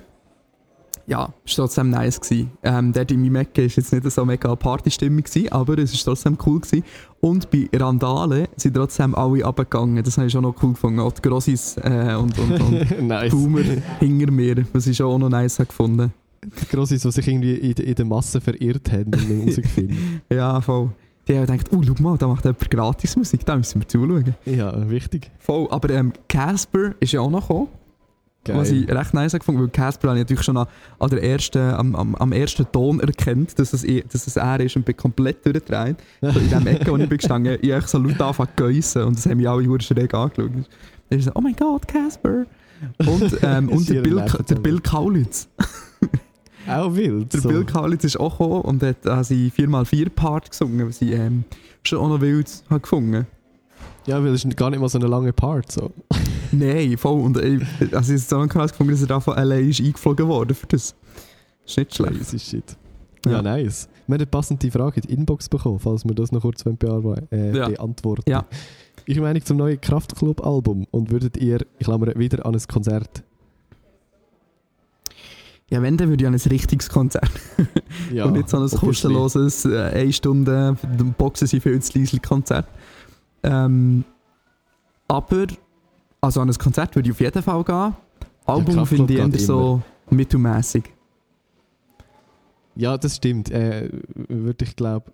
[1.07, 2.21] ja, es war trotzdem nice.
[2.21, 2.51] Gewesen.
[2.63, 6.13] Ähm, dort in meinem Ecke war jetzt nicht so mega Partystimmung, gewesen, aber es war
[6.13, 6.61] trotzdem cool.
[6.61, 6.85] Gewesen.
[7.21, 10.03] Und bei Randale sind trotzdem alle abgegangen.
[10.03, 11.01] Das habe ich schon noch cool gefunden.
[11.01, 13.31] Auch die Grossis äh, und, und, und nice.
[13.31, 13.63] Boomer
[14.01, 16.13] hinter mir, was ich schon auch noch nice gefunden
[16.45, 20.23] Die Grossis, die sich irgendwie in, in der Masse verirrt haben und nicht rausgefunden.
[20.31, 20.91] Ja, voll.
[21.29, 24.35] Die haben gedacht, oh, schau mal, da macht jemand Gratismusik, da müssen wir zuschauen.
[24.45, 25.31] ja, wichtig.
[25.39, 27.69] Voll, aber ähm, Casper ist ja auch noch gekommen.
[28.49, 30.67] Was ich recht nice gefunden weil Casper habe ich natürlich schon an,
[30.99, 34.59] an der ersten, am, am, am ersten Ton erkannt, dass es, eh- dass es er
[34.61, 35.97] ist und bin komplett durchgedreht.
[36.21, 39.03] So in dem Ecke, wo ich bin gestanden ich habe so laut angefangen zu geissen
[39.03, 40.51] und das haben mich alle hure schräg angeschaut.
[41.09, 42.47] Dann ist so, oh mein Gott, Casper!
[42.99, 44.55] Und, ähm, und der Bill, der.
[44.57, 45.49] Bill Kaulitz.
[46.69, 47.33] Auch wild.
[47.33, 47.49] Der so.
[47.49, 51.45] Bill Kaulitz ist auch gekommen und hat sie 4x4-Part gesungen, was ich ähm,
[51.83, 53.27] schon auch noch wild habe gefunden.
[54.07, 55.73] Ja, weil es ist gar nicht mal so eine lange Part.
[55.73, 55.93] So.
[56.59, 57.21] Nein, voll.
[57.21, 57.61] Und äh,
[57.93, 60.67] also ich habe so krass gefunden, dass er da von LA ist eingeflogen worden für
[60.67, 60.95] das.
[61.67, 62.15] Ist nicht schlecht.
[62.19, 62.77] Crazy shit.
[63.25, 63.43] Ja, Ja.
[63.43, 63.89] nice.
[64.07, 67.29] Wir haben eine passende Frage in die Inbox bekommen, falls wir das noch kurz bearbeiten,
[67.31, 67.69] äh, Ja.
[67.69, 68.29] beantworten.
[68.29, 68.45] Ja.
[69.07, 73.23] Ich meine zum neuen Kraftclub-Album und würdet ihr, ich klammer wieder an ein Konzert?
[75.71, 77.31] Ja, wenn, dann würde ich an ein richtiges Konzert.
[78.13, 80.77] Ja, und nicht so ein kostenloses, äh, eine Stunde,
[81.17, 82.67] Boxen sind viel zu leise Konzert.
[83.43, 84.05] Ähm,
[85.09, 85.47] aber,
[86.23, 87.95] also an ein Konzert würde ich auf jeden Fall gehen.
[88.47, 90.85] Album Kraftklub finde ich eher so mittelmäßig.
[92.75, 93.51] Ja, das stimmt.
[93.51, 93.91] Äh,
[94.29, 95.13] würde ich glaube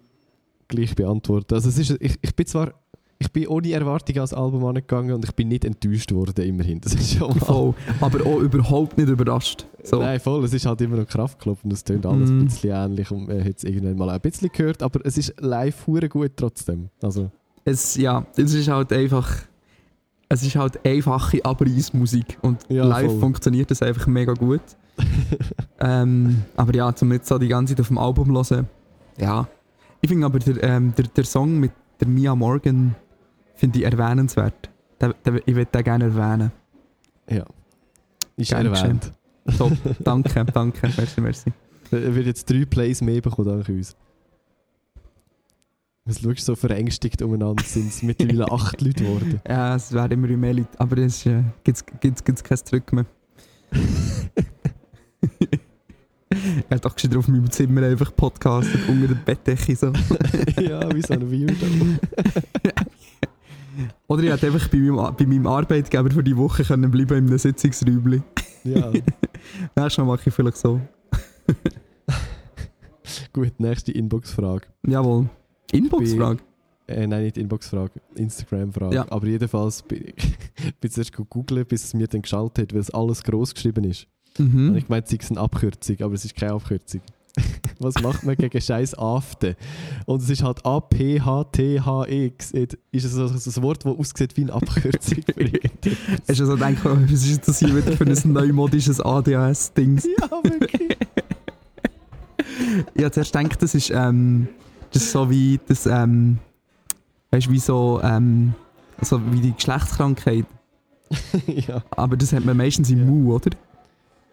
[0.69, 1.55] gleich beantworten.
[1.55, 2.73] Also es ist, ich, ich bin zwar
[3.21, 6.81] ich bin ohne Erwartung ans Album angegangen und ich bin nicht enttäuscht worden, immerhin.
[6.81, 7.41] Das ist schon mal.
[7.41, 7.75] Voll.
[8.01, 9.67] Aber auch überhaupt nicht überrascht.
[9.83, 9.99] So.
[9.99, 10.45] Nein, voll.
[10.45, 12.39] Es ist halt immer noch Kraftklopf und es tönt alles Mhm.
[12.39, 15.35] ein bisschen ähnlich und man hat es irgendwann mal ein bisschen gehört, aber es ist
[15.41, 16.91] live hure gut trotzdem.
[17.03, 17.33] Also,
[17.65, 19.29] Es, ja, es ist halt einfach.
[20.29, 23.21] Es ist halt einfache Abreißmusik und Ja, live voll.
[23.21, 24.61] funktioniert das einfach mega gut.
[25.81, 28.67] ähm, aber ja, zum jetzt so die ganze Zeit auf dem Album hören,
[29.19, 29.49] ja.
[30.01, 32.95] Ich finde aber der, ähm, der, der Song mit der Mia Morgan
[33.55, 34.71] finde ich erwähnenswert.
[35.01, 36.53] Den, den, ich würde den gerne erwähnen.
[37.29, 37.45] ja.
[38.37, 39.13] Ist Gern erwähnt.
[39.57, 39.73] Top,
[40.05, 41.53] danke, danke, merci, merci.
[41.91, 43.97] Er wird jetzt drei Plays mehr bekommen, dank uns.
[46.09, 47.63] Was schaust du so verängstigt umeinander?
[47.63, 49.43] Sind es mittlerweile acht Leute geworden?
[49.47, 53.05] Ja, es werden immer mehr Leute, aber es äh, gibt es kein Zurück mehr.
[56.71, 59.89] er hat doch gescheiter auf meinem Zimmer einfach podcastet, unter der Bettdecke so.
[60.63, 61.67] ja, wie so ein Weirdo.
[64.07, 67.27] Oder ich hätte einfach bei meinem, bei meinem Arbeitgeber für die Woche können bleiben in
[67.27, 68.25] einem Sitzungsräumchen.
[68.65, 68.91] ja.
[69.77, 70.81] Nächstes Mal mache ich vielleicht so.
[73.35, 74.69] Gut, nächste Inbox-Frage.
[74.87, 75.29] Jawohl.
[75.73, 76.41] Inbox-Frage?
[76.87, 78.95] Äh, nein, nicht Inbox-Frage, Instagram-Frage.
[78.95, 79.07] Ja.
[79.11, 82.91] Aber jedenfalls bin ich bin zuerst googeln, bis es mir dann geschaltet hat, weil es
[82.91, 84.07] alles groß geschrieben ist.
[84.39, 84.77] Und Mhm.
[84.77, 87.01] ich meinte, es ist eine Abkürzung, aber es ist keine Abkürzung.
[87.79, 89.55] Was macht man gegen scheiß AfD?
[90.07, 92.51] Und es ist halt A-P-H-T-H-X.
[92.53, 95.19] Ist es also so ein Wort, das aussieht wie eine Abkürzung?
[96.29, 99.99] Hast du so gedacht, oh, was ist das hier wieder für ein neumodisches ADHS-Ding?
[100.21, 100.97] ja, wirklich.
[102.95, 104.49] Ich habe zuerst gedacht, das ist, ähm,
[104.93, 106.39] das ist so wie das, ähm,
[107.31, 108.55] weißt wie so, ähm,
[109.03, 110.47] so wie die Geschlechtskrankheit.
[111.47, 111.83] ja.
[111.91, 113.05] Aber das hat man meistens im Ja.
[113.05, 113.51] Mu, oder?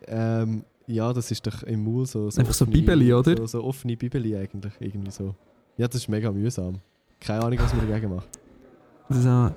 [0.07, 2.29] Ähm, ja, das ist doch im Maul so.
[2.37, 3.35] Einfach so Bibeli, oder?
[3.37, 5.35] So, so offene Bibeli eigentlich, irgendwie so.
[5.77, 6.79] Ja, das ist mega mühsam.
[7.19, 8.27] Keine Ahnung, was man dagegen macht.
[9.09, 9.51] So,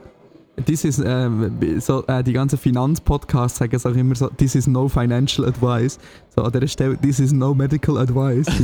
[0.64, 4.66] this is, ähm, so, äh, die ganzen Finanzpodcasts sagen es auch immer so, this is
[4.66, 5.98] no financial advice.
[6.34, 8.46] So an dieser Stelle, this is no medical advice.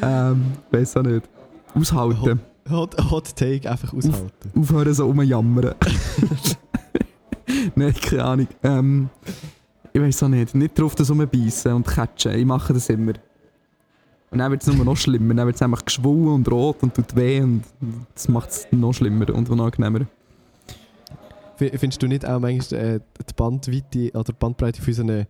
[0.02, 1.28] ähm, weiß auch nicht.
[1.74, 2.40] Aushalten.
[2.70, 4.52] Hot, hot Take, einfach aushalten.
[4.58, 5.74] Aufhören so rumjammern.
[7.74, 8.48] Nein, keine Ahnung.
[8.62, 9.08] Ähm,
[9.92, 10.54] ich weiß auch nicht.
[10.54, 12.34] Nicht drauf das rumbeissen und catchen.
[12.34, 13.14] Ich mache das immer.
[14.30, 15.34] Und dann wird es nur noch schlimmer.
[15.34, 17.64] Dann wird es einfach geschwollen und rot und tut weh und
[18.14, 20.06] das macht es noch schlimmer und unangenehmer.
[21.56, 25.26] Findest du nicht auch manchmal äh, die Bandweite oder die Bandbreite von unseren,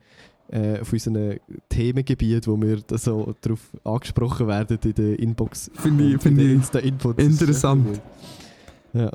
[0.48, 5.70] äh, von unseren Themengebieten, wo wir da so darauf angesprochen werden in der Inbox?
[5.74, 8.00] Finde ich- und finde in ich interessant.
[8.92, 9.10] Ja.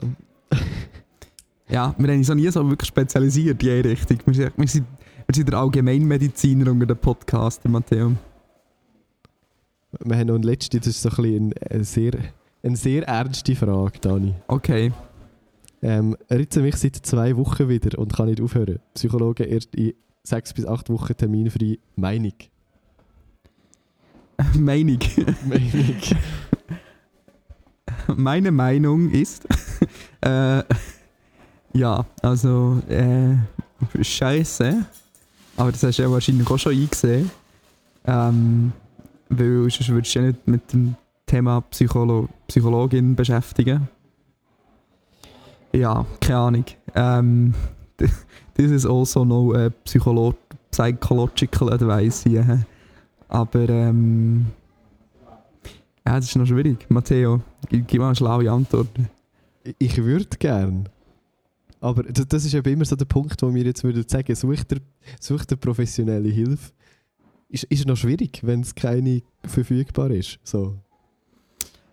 [1.69, 4.19] Ja, wir haben uns auch nie so wirklich spezialisiert in Richtung.
[4.25, 4.85] Wir sind, wir sind,
[5.25, 8.13] wir sind der Allgemeinmediziner unter den Podcaster, Matteo.
[9.99, 12.13] Wir haben noch eine letzte, das ist so ein bisschen eine, sehr,
[12.63, 14.33] eine sehr ernste Frage, Dani.
[14.47, 14.91] Okay.
[15.81, 18.79] Ähm, ritze mich seit zwei Wochen wieder und kann nicht aufhören.
[18.93, 21.77] Psychologe erst in sechs bis acht Wochen terminfrei.
[21.95, 22.33] Meinung.
[24.55, 24.99] Meinung.
[25.45, 25.95] Meinung.
[28.15, 29.47] Meine Meinung ist,
[30.21, 30.63] äh,
[31.73, 33.35] ja, also, äh,
[34.01, 34.85] scheiße.
[35.57, 37.29] Aber das hast du ja wahrscheinlich auch schon eingesehen.
[38.05, 38.73] Ähm,
[39.39, 43.87] weil sonst würdest du ja nicht mit dem Thema Psycholo Psychologin beschäftigen.
[45.73, 46.65] Ja, keine Ahnung.
[46.93, 47.53] Ähm,
[48.55, 50.35] this is also no psycholo
[50.71, 52.65] psychological advice hier.
[53.27, 54.45] Aber ähm,
[56.05, 56.85] ja, das ist noch schwierig.
[56.89, 58.89] Matteo, gib, mal eine schlaue Antwort.
[59.79, 60.89] Ich würde gern.
[61.79, 64.71] Aber das, das ist eben immer so der Punkt, wo wir jetzt würden sagen, sucht
[64.71, 64.79] der,
[65.19, 66.71] sucht der professionelle Hilfe.
[67.53, 70.39] Ist, ist noch schwierig, wenn es keine verfügbar ist.
[70.43, 70.75] So.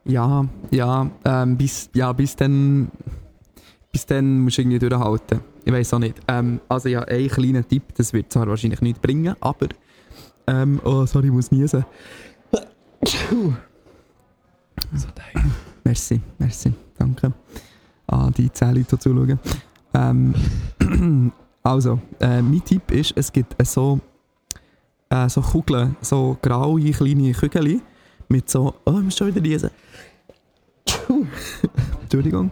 [0.07, 2.90] Ja, ja, ähm, bis, ja, bis dann,
[3.92, 5.40] bis dann musst du irgendwie durchhalten.
[5.62, 6.14] Ich weiß auch nicht.
[6.29, 9.68] Ähm, also ja, ein kleiner Tipp, das wird zwar wahrscheinlich nichts bringen, aber,
[10.46, 11.85] ähm, oh, sorry, ich muss niesen.
[14.94, 15.53] So, nein.
[15.85, 17.35] Merci, merci, danke.
[18.07, 19.38] Ah, die 10 Leute, die zuschauen.
[19.92, 20.35] Ähm,
[21.62, 24.01] also, äh, mein Tipp ist, es gibt so,
[25.11, 27.81] äh, so Kugeln, so graue kleine Kügel
[28.29, 29.70] mit so, oh, ich muss schon wieder lesen.
[32.03, 32.51] Entschuldigung.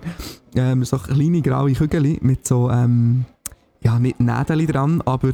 [0.55, 3.25] Ähm, so kleine graue Kügel mit so, ähm,
[3.83, 5.33] ja, nicht Nädeln dran, aber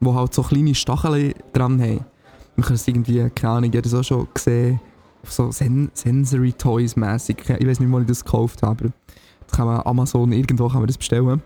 [0.00, 2.04] wo halt so kleine Stacheln dran haben.
[2.56, 4.80] Man kann es irgendwie, keine Ahnung, jeder so schon gesehen,
[5.24, 7.36] so Sen Sensory Toys mäßig.
[7.58, 8.92] Ich weiß nicht, wo ich das gekauft habe, aber
[9.46, 11.42] das kann man Amazon, irgendwo kann man das bestellen.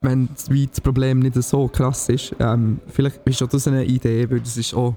[0.00, 4.30] Wenn das, das Problem nicht so krass ist, ähm, vielleicht ist auch das eine Idee,
[4.30, 4.94] weil das ist auch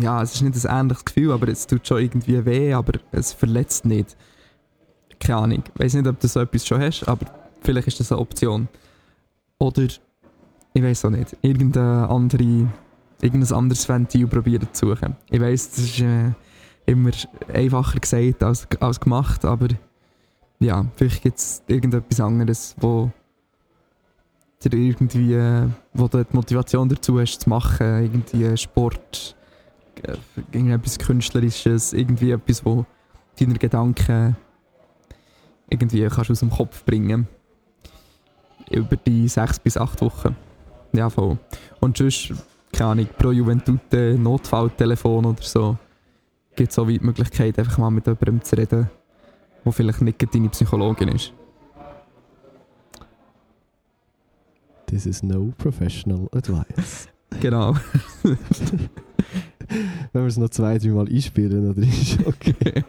[0.00, 3.32] ja, es ist nicht ein ähnliches Gefühl, aber es tut schon irgendwie weh, aber es
[3.32, 4.16] verletzt nicht.
[5.18, 5.62] Keine Ahnung.
[5.74, 7.26] Ich weiß nicht, ob du so etwas schon hast, aber
[7.62, 8.68] vielleicht ist das eine Option.
[9.58, 9.88] Oder,
[10.74, 12.68] ich weiß auch nicht, irgendeine andere,
[13.20, 15.16] irgendein anderes Ventil probieren zu suchen.
[15.30, 16.32] Ich weiß, das ist äh,
[16.86, 17.10] immer
[17.52, 19.68] einfacher gesagt als, als gemacht, aber
[20.60, 23.10] ja, vielleicht gibt es irgendetwas anderes, wo
[24.64, 29.36] dir irgendwie, äh, wo du die Motivation dazu hast zu machen, irgendwie Sport,
[30.02, 30.16] äh,
[30.52, 32.84] irgendetwas Künstlerisches, irgendwie etwas, wo
[33.38, 34.36] deine Gedanken
[35.70, 37.28] irgendwie kannst aus dem Kopf bringen
[38.70, 40.36] über die sechs bis acht Wochen.
[40.92, 41.38] Ja, voll.
[41.80, 42.32] Und sonst,
[42.72, 45.76] keine Ahnung, pro Juventute, Notfalltelefon oder so,
[46.56, 48.90] gibt es auch die Möglichkeit, einfach mal mit jemandem zu reden,
[49.64, 51.32] der vielleicht nicht deine Psychologin ist.
[54.88, 57.08] This is no professional advice.
[57.42, 57.76] Genau.
[58.22, 58.88] Wenn
[60.14, 62.54] wir es noch zwei, drei Mal einspielen, oder ist okay.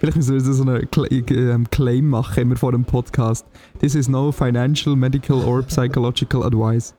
[0.00, 3.46] Vielleicht müssen wir so einen Cla ähm, Claim machen, immer vor dem Podcast.
[3.78, 6.92] This is no financial, medical or psychological advice.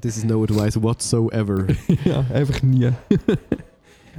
[0.00, 1.66] This is no advice whatsoever.
[2.04, 2.92] ja, einfach nie.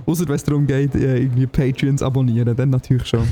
[0.06, 3.26] Außer wenn es darum geht, äh, irgendwie Patreons abonnieren, dann natürlich schon.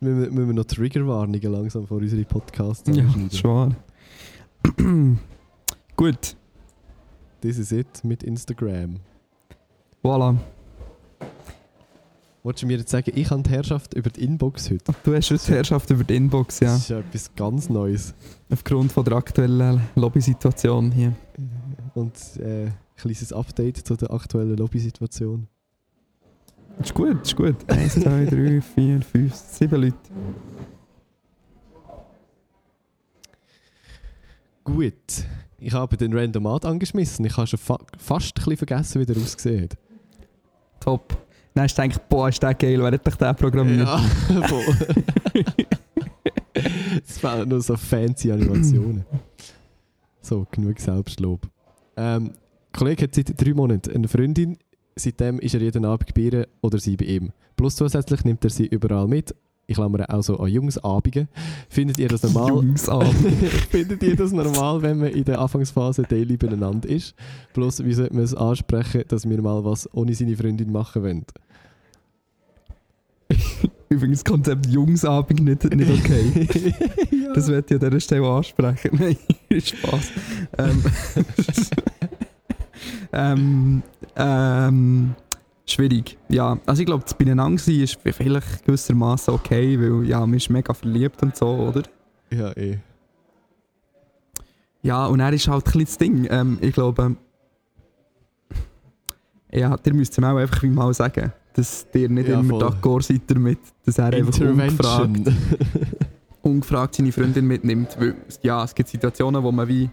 [0.00, 3.74] Müssen, wir, noch Triggerwarnungen langsam vor unseren Podcasts Ja, ist wahr.
[5.96, 6.36] Gut,
[7.40, 8.96] This is it mit Instagram.
[10.02, 10.36] voilà.
[12.42, 14.94] Wolltest du mir jetzt sagen, ich habe die Herrschaft über die Inbox heute?
[15.04, 16.68] Du hast heute die Herrschaft über die Inbox, ja.
[16.68, 18.14] Das ist ja etwas ganz Neues.
[18.50, 21.12] Aufgrund von der aktuellen Lobby-Situation hier.
[21.94, 25.46] Und äh, ein kleines Update zu der aktuellen Lobby-Situation.
[26.80, 27.56] Ist gut, ist gut.
[27.70, 29.96] Eins, zwei, drei, vier, fünf, sieben Leute.
[34.64, 34.94] Gut.
[35.60, 37.24] Ich habe den Randomat angeschmissen.
[37.24, 39.78] Ich habe schon fa fast ein bisschen vergessen, wie der ausgesehen hat.
[40.78, 41.16] Top.
[41.54, 43.88] Dann hast du gedacht, boah, ist der geil, wer hat dich den programmiert?
[43.88, 43.98] Ja,
[44.48, 44.64] voll.
[47.04, 49.04] es fehlen nur so fancy Animationen.
[50.20, 51.48] So, genug Selbstlob.
[51.96, 52.32] Ähm, ein
[52.72, 54.56] Kollege hat seit drei Monaten eine Freundin.
[54.98, 57.30] Seitdem ist er jeden Abend bei ihr oder sie bei ihm.
[57.56, 59.34] Plus zusätzlich nimmt er sie überall mit.
[59.70, 61.28] Ich klammere auch so an Jungsabende.
[61.68, 62.64] Findet ihr das normal?
[63.70, 67.14] Findet ihr das normal, wenn man in der Anfangsphase daily beieinander ist?
[67.52, 71.24] Plus, wie sollte man es ansprechen, dass wir mal was ohne seine Freundin machen wollen?
[73.90, 76.74] Übrigens, das Konzept Jungsabend nicht, nicht okay.
[77.10, 77.34] ja.
[77.34, 78.90] Das werde ich an dieser Stelle ansprechen.
[78.98, 80.12] Nein, Spaß.
[80.58, 80.84] Ähm,
[83.12, 83.82] ähm,
[84.18, 85.14] ähm,
[85.66, 86.18] schwierig.
[86.28, 90.50] Ja, also ich glaube, das Beieinander sein ist vielleicht gewissermaßen okay, weil ja, man ist
[90.50, 91.82] mega verliebt und so, oder?
[92.30, 92.78] ja, eh.
[94.82, 96.26] Ja, und er ist halt ein bisschen das Ding.
[96.30, 97.16] Ähm, ich glaube,
[99.52, 103.22] ja, ihr müsst ihm auch einfach mal sagen, dass ihr nicht Ja, immer d'accord seid
[103.26, 105.32] damit, dass er einfach ungefragt,
[106.42, 107.96] ungefragt seine Freundin mitnimmt.
[107.98, 109.90] Weil, ja, es gibt Situationen, wo man wie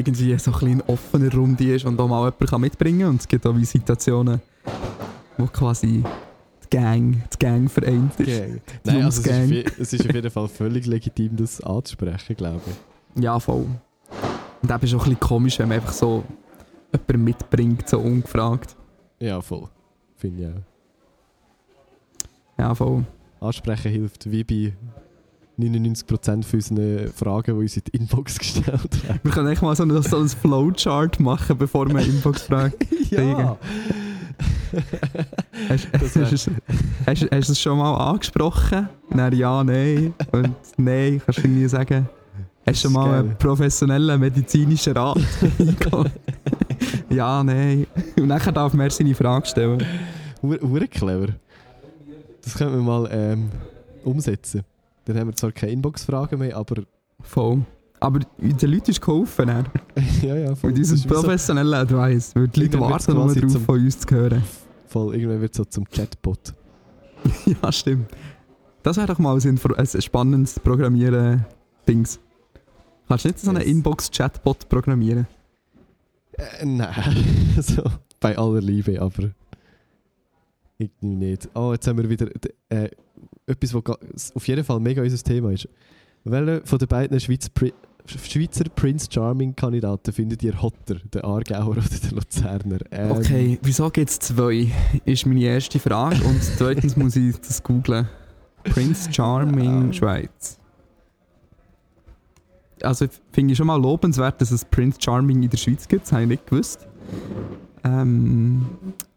[0.00, 3.08] irgendwie so ein offener Runde ist und auch mal jemanden kann mitbringen kann.
[3.10, 4.40] Und es gibt auch wie Situationen,
[5.38, 6.02] wo quasi
[6.64, 8.26] die Gang, die Gang vereint ist.
[8.40, 8.60] Gang.
[8.84, 9.44] Nein, also es ist, Gang.
[9.44, 13.22] auf je- es ist auf jeden Fall völlig legitim, das anzusprechen, glaube ich.
[13.22, 13.66] Ja, voll.
[14.62, 16.22] Und eben ist auch ein bisschen komisch, wenn man einfach so
[16.92, 18.76] jemanden mitbringt, so ungefragt.
[19.18, 19.68] Ja, voll.
[20.16, 20.62] Finde ich auch.
[22.58, 23.04] Ja, voll.
[23.40, 24.72] Ansprechen hilft wie bei
[25.60, 28.68] 99% von unseren Fragen, die uns in die Inbox gestellt
[29.08, 29.20] haben.
[29.22, 32.74] Wir können echt mal so ein, so ein Flowchart machen, bevor wir Inbox fragen.
[33.10, 33.56] ja!
[35.68, 36.50] Hast, hast,
[37.06, 38.88] hast, hast du es schon mal angesprochen?
[39.10, 40.14] Nein, ja, nein.
[40.32, 42.08] Und nein, kannst du nie sagen.
[42.66, 45.18] Hast du schon mal einen professionellen medizinischen Rat?
[47.10, 47.86] Ja, nein.
[48.16, 49.84] Und dann darf man seine Frage stellen.
[50.42, 51.34] Hure clever.
[52.42, 53.50] Das können wir mal ähm,
[54.04, 54.62] umsetzen.
[55.04, 56.82] Dann haben wir zwar keine Inbox-Fragen mehr, aber
[57.22, 57.62] Voll.
[58.02, 59.46] Aber den Leuten ist geholfen.
[59.48, 59.66] Dann.
[60.22, 60.72] ja, ja, voll.
[60.72, 62.34] Mit so- professionellen Advice.
[62.34, 64.42] Weil die Leute warten nur darauf, zum- von uns zu hören.
[64.86, 65.14] voll.
[65.14, 66.54] Irgendwann wird es so zum Chatbot.
[67.62, 68.08] ja, stimmt.
[68.82, 72.20] Das wäre doch mal ein, ein spannendes Programmieren-Dings.
[73.06, 73.68] Kannst du nicht so einen Yes.
[73.68, 75.26] Inbox-Chatbot programmieren?
[76.32, 77.52] Äh, nein.
[77.60, 77.82] so,
[78.18, 79.30] bei aller Liebe, aber
[80.78, 81.48] irgendwie nicht.
[81.54, 82.28] Oh, jetzt haben wir wieder
[82.70, 82.88] äh,
[83.46, 85.68] etwas, was auf jeden Fall mega unser Thema ist.
[86.24, 87.72] Welche von den beiden Schweiz Pri
[88.06, 90.96] Schweizer Prince Charming-Kandidaten findet ihr hotter?
[91.12, 92.78] Der Aargauer oder der Luzerner?
[92.90, 94.72] Ähm, Okay, wieso gibt es zwei?
[95.04, 96.16] Ist meine erste Frage.
[96.24, 98.08] Und zweitens muss ich das googlen.
[98.64, 99.92] Prince Charming Ja.
[99.92, 100.58] Schweiz.
[102.82, 106.12] also finde ich schon mal lobenswert, dass es Prince Charming in der Schweiz gibt, das
[106.12, 106.86] habe ich nicht gewusst.
[107.84, 108.66] Ähm,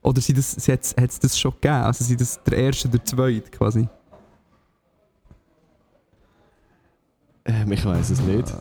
[0.04, 1.76] oder sie das, sie hat es das schon gegeben?
[1.76, 3.88] Also sind das der erste oder der zweite quasi?
[7.45, 8.49] Ähm, ich weiß es nicht.
[8.49, 8.54] Äh,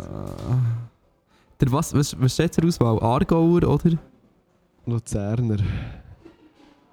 [1.61, 2.99] der was, was, was steht zur Auswahl?
[3.01, 3.99] Aargauer oder?
[4.87, 5.59] Luzerner.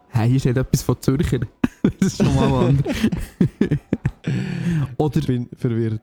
[0.09, 1.39] Hey, hier steht etwas von Zürcher.
[1.99, 2.95] das ist schon mal anders.
[4.97, 6.01] oder Ich bin verwirrt.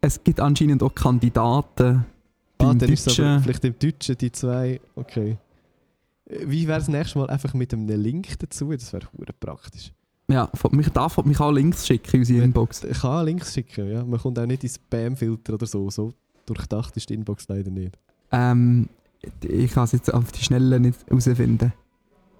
[0.00, 2.04] es gibt anscheinend auch Kandidaten.
[2.60, 4.80] Ah, dann ist es aber vielleicht im Deutschen die zwei.
[4.96, 5.38] Okay.
[6.28, 8.70] Wie wäre es nächstes Mal einfach mit einem Link dazu?
[8.72, 9.92] Das wäre hure praktisch.
[10.30, 12.44] Ja, mich darf mich auch Links schicken in unsere.
[12.44, 12.84] Inbox.
[12.84, 14.04] Ich kann Links schicken, ja.
[14.04, 15.88] Man kommt auch nicht in Spam-Filter oder so.
[15.88, 16.12] So
[16.44, 17.98] durchdacht ist die Inbox leider nicht.
[18.30, 18.90] Ähm,
[19.42, 21.72] ich kann es jetzt auf die Schnelle nicht herausfinden.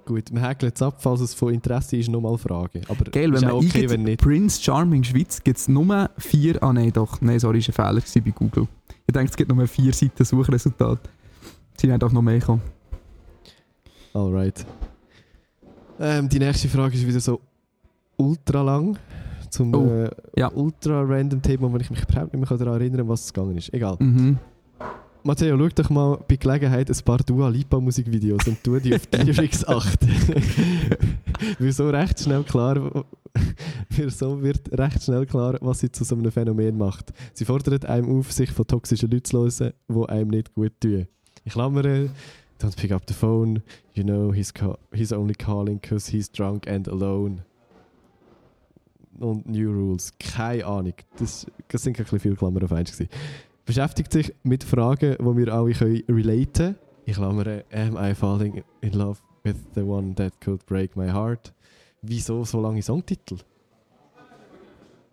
[0.05, 2.83] Gut, wir häkeln es ab, falls es von Interesse ist, nochmal fragen.
[2.89, 4.21] Aber Geil, wenn man okay, eingibt, wenn nicht.
[4.21, 6.63] Prince Charming Schweiz gibt es nur vier.
[6.63, 7.21] Ah nein, doch.
[7.21, 8.69] Nein, sorry, ist ein Fehler bei Google.
[9.07, 11.09] Ich denke, es gibt nur vier Seiten Suchresultate.
[11.79, 12.63] Sie sind auch noch mehr gekommen.
[14.15, 14.65] Alright.
[16.01, 17.41] Ähm, die nächste Frage ist wieder so
[18.17, 18.99] ultra lang.
[19.51, 20.51] Zum Oh, äh, ja.
[20.53, 23.57] ultra random Thema, wo ich mich überhaupt nicht mehr daran erinnern kann, was es gegangen
[23.57, 23.73] ist.
[23.73, 23.97] Egal.
[23.99, 24.39] Mhm.
[25.25, 29.07] Matteo, schau doch mal bei Gelegenheit ein paar Dua Lipa Musikvideos und tu die auf
[29.07, 30.09] die Lyrics achten.
[31.59, 33.05] Weil so recht schnell klar,
[34.09, 37.13] so wird recht schnell klar, was sie zu so einem Phänomen macht.
[37.35, 41.07] Sie fordert einem auf, sich von toxischen Leuten zu lösen, die einem nicht gut tun.
[41.45, 42.11] Ich klammere,
[42.59, 43.63] don't pick up the phone,
[43.95, 44.53] you know he's,
[44.93, 47.43] he's only calling because he's drunk and alone.
[49.21, 50.95] Und New Rules, keine Ahnung.
[51.19, 53.11] Das, das sind ein bisschen viele Klammern auf eins gewesen
[53.69, 56.77] beschäftigt sich mit Fragen, die wir alle können relaten können.
[57.05, 61.53] Ich klammere, am I falling in love with the one that could break my heart?
[62.01, 63.37] Wieso so lange Songtitel?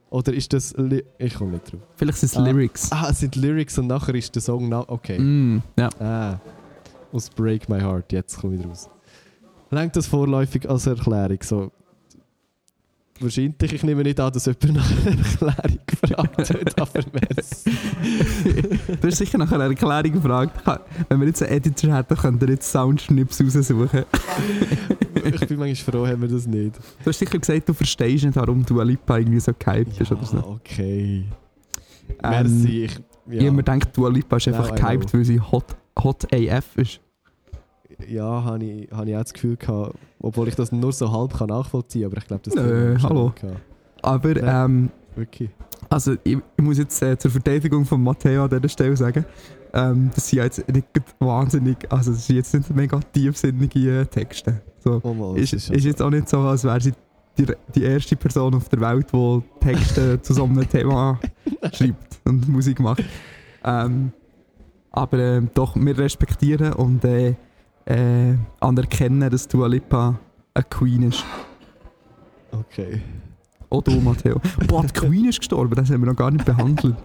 [0.09, 0.73] Oder ist das...
[0.77, 1.81] Li ich komme nicht drauf.
[1.97, 2.45] Vielleicht sind es Ah.
[2.45, 2.91] Lyrics.
[2.93, 4.69] Ah, es sind Lyrics und nachher ist der Song...
[4.69, 5.19] Na okay.
[5.19, 5.89] Mm, ja.
[5.99, 6.39] Ah,
[7.15, 8.89] aus Break My Heart, jetzt komme ich wieder raus.
[9.71, 11.39] Lenkt das vorläufig als Erklärung?
[11.41, 11.71] So,
[13.19, 17.63] wahrscheinlich, ich nehme nicht an, dass jemand nach einer Erklärung gefragt hat, aber wär's.
[19.01, 20.61] Du hast sicher nach einer Erklärung gefragt.
[21.09, 24.05] Wenn wir jetzt einen Editor hätten, könnte er jetzt Soundschnips raussuchen.
[25.25, 26.77] ich bin manchmal froh, haben wir das nicht.
[26.77, 30.25] Du hast sicher gesagt, du verstehst nicht, warum du Lipa irgendwie so gehypt ist oder
[30.25, 30.37] so.
[30.37, 31.25] okay.
[32.23, 32.85] Ähm, Merci.
[32.85, 32.99] Ich,
[33.29, 36.77] Ich habe mir gedacht, Dua Lipa ist einfach I gehypt, weil sie hot, hot AF
[36.77, 36.99] ist.
[38.07, 41.33] Ja, habe ich, hab ich auch das Gefühl gehabt, obwohl ich das nur so halb
[41.37, 43.33] kann nachvollziehen kann, aber ich glaube, das Nö, hallo.
[44.01, 44.65] Aber Ja.
[44.65, 45.49] ähm, Wirklich.
[45.89, 49.25] also ich, ich muss jetzt äh, zur Verteidigung von Matteo an dieser Stelle sagen,
[49.73, 50.87] ähm, das sind ja jetzt nicht
[51.19, 54.61] wahnsinnig, also das sind jetzt nicht mega tiefsinnige äh, Texte.
[54.83, 55.01] So.
[55.03, 55.73] Oh mal, ist, ist, so.
[55.73, 56.93] jetzt auch nicht so, als wäre sie
[57.37, 61.19] die, die erste Person auf der Welt, die Texte zu so einem Thema
[61.73, 63.03] schreibt und Musik macht.
[63.63, 64.11] Ähm,
[64.91, 67.35] aber ähm, doch, wir respektieren und äh,
[67.85, 70.19] äh, anerkennen, dass Dua Lipa
[70.53, 71.23] eine Queen ist.
[72.51, 73.01] Okay.
[73.69, 74.39] Auch du, Matteo.
[74.67, 76.95] Boah, die Queen ist gestorben, das haben wir noch gar nicht behandelt.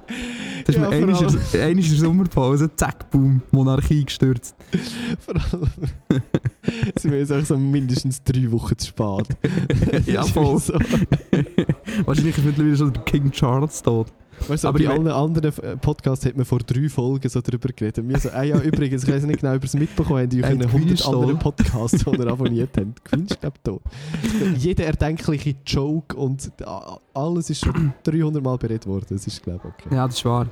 [0.66, 4.54] Das ist Ja, mir der Sommerpause, zack, boom, Monarchie gestürzt.
[5.18, 5.66] Vor allem
[6.98, 9.26] sind wir jetzt auch so mindestens drei Wochen zu spät.
[10.06, 10.60] ja, voll.
[10.60, 10.74] So.
[12.04, 14.12] Wahrscheinlich ist mittlerweile schon der King Charles tot.
[14.48, 17.40] Weißt du, Aber bei we- allen anderen äh, Podcasts hat man vor drei Folgen so
[17.40, 18.08] darüber geredet.
[18.08, 20.40] Wir so, ah ja, übrigens, ich weiß nicht genau, ob ihr es mitbekommen habt, in
[20.42, 21.38] Äh, euren die Queen 100 ist anderen.
[21.38, 23.14] Podcasts, die ihr abonniert habt.
[23.30, 23.82] Ist, glaube tot.
[24.56, 29.06] Jeder erdenkliche Joke und a- alles ist schon 300 Mal beredet worden.
[29.10, 29.94] Das ist, glaube ich, okay.
[29.94, 30.46] Ja, das ist wahr.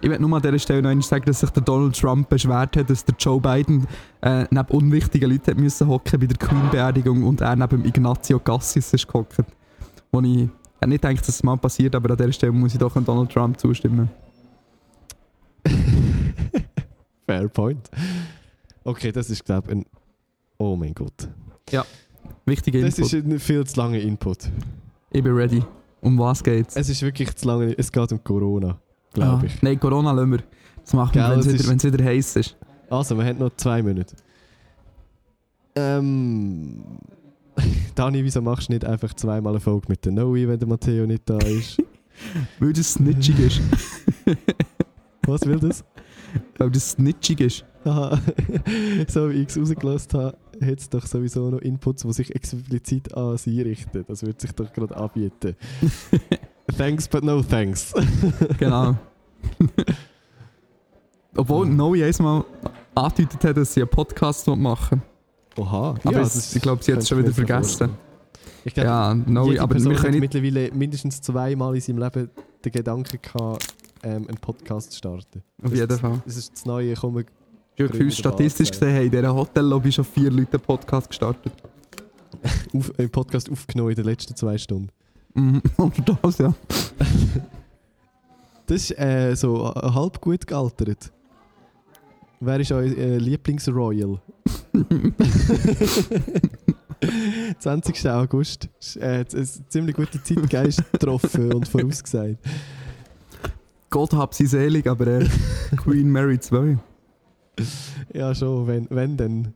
[0.00, 2.76] Ich will nur an dieser Stelle noch einmal sagen, dass sich der Donald Trump beschwert
[2.76, 3.84] hat, dass der Joe Biden
[4.20, 8.92] äh, neben unwichtigen Leuten müssen hocken bei der Queen-Beerdigung und er neben dem Ignazio Cassis
[8.94, 9.36] ist gehockt.
[10.12, 10.48] Wo ich
[10.80, 13.04] äh, nicht denke, dass es mal passiert, aber an dieser Stelle muss ich doch an
[13.04, 14.08] Donald Trump zustimmen.
[17.26, 17.90] Fair point.
[18.84, 19.86] Okay, das ist, glaube ich, ein...
[20.58, 21.28] Oh mein Gott.
[22.46, 23.12] Wichtiger Das Input.
[23.12, 24.50] ist ein viel zu langer Input.
[25.10, 25.62] Ich bin ready.
[26.00, 26.76] Um was geht's?
[26.76, 27.76] Es ist wirklich zu lange...
[27.76, 28.78] Es geht um Corona,
[29.12, 29.60] glaube Ah, ich.
[29.62, 30.42] Nein, Corona lassen wir.
[30.82, 32.56] Das machen wir, wenn es wieder, ist- wieder heiß ist.
[32.88, 34.16] Also, wir haben noch zwei Minuten.
[35.76, 36.82] Ähm...
[37.94, 41.06] Dani, wieso machst du nicht einfach zweimal eine Folge mit der Noe, wenn der Matteo
[41.06, 41.82] nicht da ist?
[42.58, 43.60] Weil das snitchig ist.
[45.26, 45.84] Was will das?
[46.56, 47.64] Weil das snitchig ist.
[47.84, 48.18] Aha.
[49.08, 53.14] so wie ich es rausgelassen habe, hat es doch sowieso noch Inputs, die sich explizit
[53.14, 54.04] an sie richten.
[54.08, 55.54] Das wird sich doch gerade anbieten.
[56.76, 57.94] thanks, but no thanks.
[58.58, 58.96] Genau.
[61.36, 62.44] Obwohl Noe einmal
[62.94, 65.02] angedeutet hat, dass sie einen Podcast machen
[65.58, 65.94] Oha.
[66.04, 67.90] Aber es- ich glaube, sie hat es schon wieder vergessen.
[68.64, 72.30] Ich glaube, Ja, jede aber Person wir können mittlerweile mindestens zweimal in seinem Leben
[72.64, 75.42] den Gedanken gehabt, ähm, einen Podcast starten.
[75.62, 76.22] Auf jeden Fall.
[76.24, 77.24] Das ist das Neue, kommen
[77.76, 81.52] Ich habe statistisch gesehen haben in dieser Hotellobby schon vier Leute einen Podcast gestartet.
[82.74, 84.90] auf, einen Podcast aufgenommen in den letzten zwei Stunden.
[85.34, 85.62] Mhm.
[86.22, 86.52] Das, ja.
[88.66, 91.10] Das ist äh, so halb gut gealtert.
[92.40, 94.20] Wer ist euer äh, Lieblingsroyal?
[97.60, 98.06] 20.
[98.10, 98.68] August.
[98.80, 102.38] Ist, Äh, ein ziemlich guter Zeitgeist getroffen und vorausgesagt.
[103.90, 105.26] Gott hab sie selig, aber äh,
[105.76, 106.78] Queen Mary 2.
[108.12, 109.48] Ja, schon, wenn, wenn denn.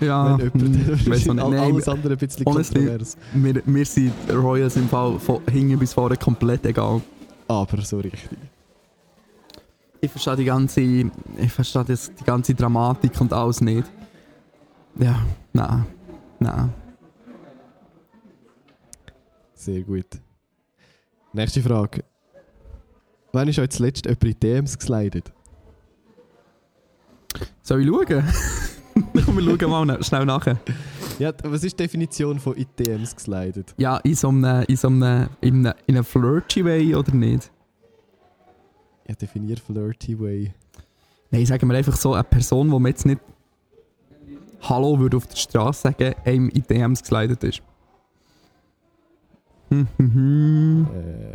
[0.00, 1.00] Ja, wenn jemand.
[1.02, 1.28] hm, weiss.
[1.28, 3.16] All- Nein, alles andere ein bisschen honestly- kontrovers.
[3.34, 7.00] wir, wir sind Royals im Fall von hinten bis vorne komplett egal.
[7.48, 8.28] Aber so richtig.
[10.00, 13.90] Ich verstehe die ganze, ich verstehe das, die ganze Dramatik und alles nicht.
[14.98, 15.86] Ja, nein,
[16.38, 16.72] nein.
[19.54, 20.06] Sehr gut.
[21.32, 22.04] Nächste Frage.
[23.32, 25.32] Wann ist euch zuletzt jemand in DMs geslidet?
[27.62, 28.24] Soll ich schauen?
[29.24, 30.58] Komm, wir schauen mal schnell nachher.
[31.18, 33.74] Ja, was ist die Definition von in DMs geslidet?
[33.76, 37.50] Ja, in so einem, in so einem, in einem, in einem flirty way oder nicht?
[39.08, 40.52] Ja, definier flirty way.
[41.30, 43.20] Nein, sagen wir einfach so, eine Person, die man jetzt nicht
[44.62, 47.62] Hallo würde auf der Straße sagen, einem in DMs geslidet ist.
[49.70, 50.86] Hm, hm, hm.
[50.94, 51.32] Äh,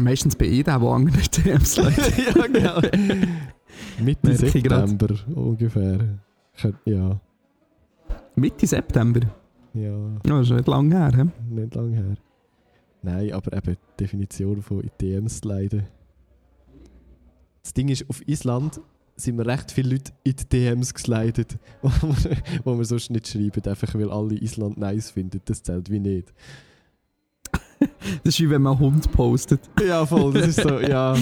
[0.00, 2.18] Meistens bin ich der, der andere DMs slidet.
[2.36, 2.80] ja, genau.
[4.00, 4.46] Mitte Merke.
[4.50, 5.98] September ungefähr.
[6.84, 7.20] Ja,
[8.34, 9.20] Mitte September.
[9.72, 11.12] ja, Ja, das ist nicht lange her.
[11.14, 11.54] He?
[11.54, 12.16] nicht lange her.
[13.06, 15.86] Nein, aber eben die Definition von in DMs sliden.
[17.62, 18.80] Das Ding ist, auf Island
[19.14, 23.28] sind wir recht viele Leute in die DMs geslidet, wo wir, wo wir sonst nicht
[23.28, 25.40] schreiben, einfach weil alle Island nice finden.
[25.44, 26.34] Das zählt wie nicht.
[28.24, 29.60] Das ist wie wenn man einen Hund postet.
[29.86, 31.14] Ja, voll, das ist so, ja.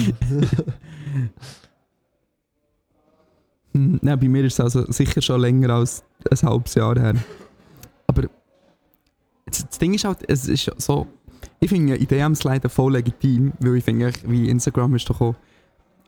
[3.73, 7.13] Hm, Nein, bei mir ist es also sicher schon länger als ein halbes Jahr her.
[8.07, 8.23] Aber
[9.45, 11.05] das, das Ding ist halt, es ist so,
[11.65, 15.35] ich finde in DMs leider voll legitim, weil ich finde, wie Instagram ist doch auch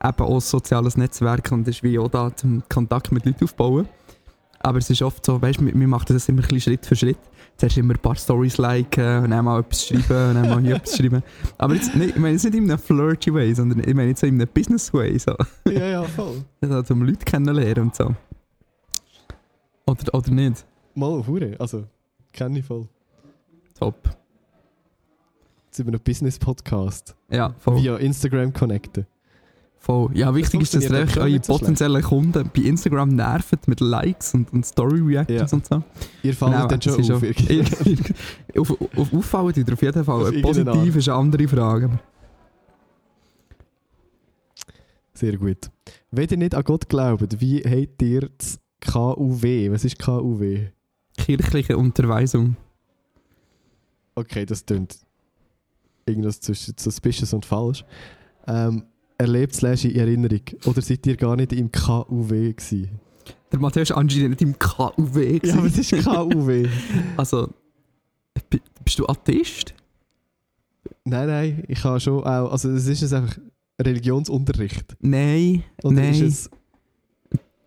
[0.03, 3.87] eben auch ein soziales Netzwerk und ist wie auch da zum Kontakt mit Leuten aufbauen.
[4.59, 7.17] Aber es ist oft so, weißt du, wir machen das immer ein Schritt für Schritt.
[7.57, 10.75] Zuerst immer ein paar Stories liken und dann mal etwas schreiben und dann mal hier
[10.75, 11.23] etwas schreiben.
[11.57, 14.21] Aber jetzt, nicht, ich meine jetzt nicht in einem flirty way, sondern ich meine jetzt
[14.21, 15.17] so in einem business way.
[15.17, 15.35] So.
[15.65, 16.43] ja, ja, voll.
[16.61, 18.13] Also, um Leute kennenlernen und so.
[19.87, 20.65] Oder, oder nicht?
[20.93, 21.85] Mal, hure, also,
[22.31, 22.87] kenne ich voll.
[23.79, 24.16] Top.
[25.77, 27.15] Jetzt wir noch Business-Podcast.
[27.29, 27.77] Ja, voll.
[27.83, 29.05] Via Instagram connecten.
[29.77, 30.09] voll.
[30.17, 34.33] Ja, wichtig ist, dass ihr euch eure so potenziellen Kunden bei Instagram nerven mit Likes
[34.33, 35.55] und, und Story-Reactions Ja.
[35.55, 35.83] und so.
[36.23, 37.23] Ihr fallt Genau, dann das schon auf.
[37.23, 38.01] schon-
[38.57, 40.21] auf, auf, auffallen tut ihr auf jeden Fall.
[40.27, 41.99] Auf Positiv ist eine andere Frage.
[45.13, 45.69] Sehr gut.
[46.09, 49.71] Wenn ihr nicht an Gott glaubt, wie habt ihr das KUW?
[49.71, 50.69] Was ist KUW?
[51.17, 52.55] Kirchliche Unterweisung.
[54.15, 54.97] Okay, das klingt
[56.07, 57.83] irgendwas zwischen suspicious und falsch.
[58.47, 58.83] Ähm,
[59.17, 60.41] erlebt slash in Erinnerung.
[60.65, 62.99] Oder seid ihr gar nicht im KUW gewesen?
[63.51, 65.39] Der Matthäus ist anscheinend nicht im KUW.
[65.43, 66.67] Ja, was ist KUW?
[67.17, 67.49] Also,
[68.83, 69.73] bist du Atheist?
[71.03, 72.51] nein, nein, ich habe schon auch...
[72.51, 73.37] Also es ist es einfach
[73.81, 74.95] Religionsunterricht.
[75.01, 75.63] Nein.
[75.83, 76.13] Oder nein.
[76.13, 76.49] ist es...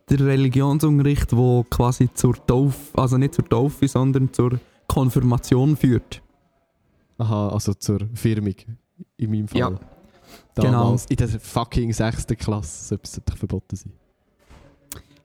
[0.09, 6.22] der Religionsunterricht, der quasi zur Taufe, also nicht zur Taufe, sondern zur Konfirmation führt.
[7.21, 8.55] Aha, also zur Firmung.
[9.18, 9.59] In meinem Fall.
[9.59, 9.71] Ja,
[10.55, 12.27] Damals, in der fucking 6.
[12.39, 12.89] Klasse.
[12.89, 13.93] So etwas sollte doch verboten sein.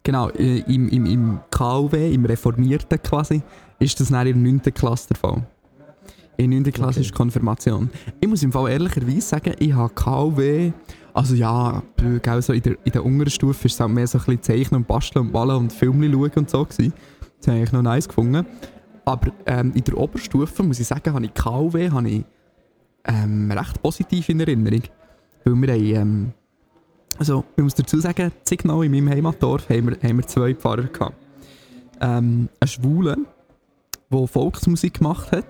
[0.04, 3.42] Genau, äh, im, im, im KUW, im Reformierten quasi,
[3.80, 4.74] ist das dann in der 9.
[4.74, 5.48] Klasse der Fall.
[6.38, 6.72] In der 9.
[6.74, 7.08] Klasse Okay.
[7.08, 7.90] ist Konfirmation.
[8.20, 10.74] Ich muss im Fall ehrlicherweise sagen, ich habe KUW,
[11.14, 11.82] also ja,
[12.22, 14.42] gell, so in, der, in der unteren Stufe ist es auch mehr so ein bisschen
[14.44, 16.94] Zeichnen und Basteln und Malen und Filme schauen und so gewesen.
[17.40, 18.46] Das habe ich noch nice gefunden.
[19.06, 22.26] Aber ähm, in der Oberstufe, muss ich sagen, habe ich habe ich,
[23.08, 24.82] ähm, recht positiv in Erinnerung.
[25.44, 26.34] Weil wir haben, ähm,
[27.18, 30.84] also, ich muss dazu sagen, Signal in meinem Heimatdorf haben wir, haben wir zwei Pfarrer
[30.84, 31.16] gehabt.
[32.02, 33.26] Ähm, einen Schwulen,
[34.12, 35.46] der Volksmusik gemacht hat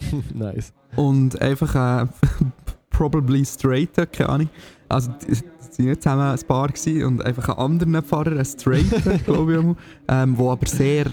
[0.34, 0.72] nice.
[0.96, 2.06] und einfach äh,
[2.90, 4.48] probably straight, keine Ahnung.
[4.88, 9.24] Also, die waren nicht zusammen ein Paar gewesen, und einfach einen anderen Pfarrer, einen straight,
[9.24, 9.76] glaube ich,
[10.08, 11.06] ähm, wo aber sehr,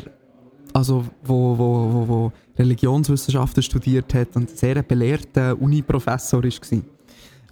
[0.74, 6.82] also, wo, wo, wo, wo Religionswissenschaften studiert hat und sehr ein belehrter Uni-Professor war.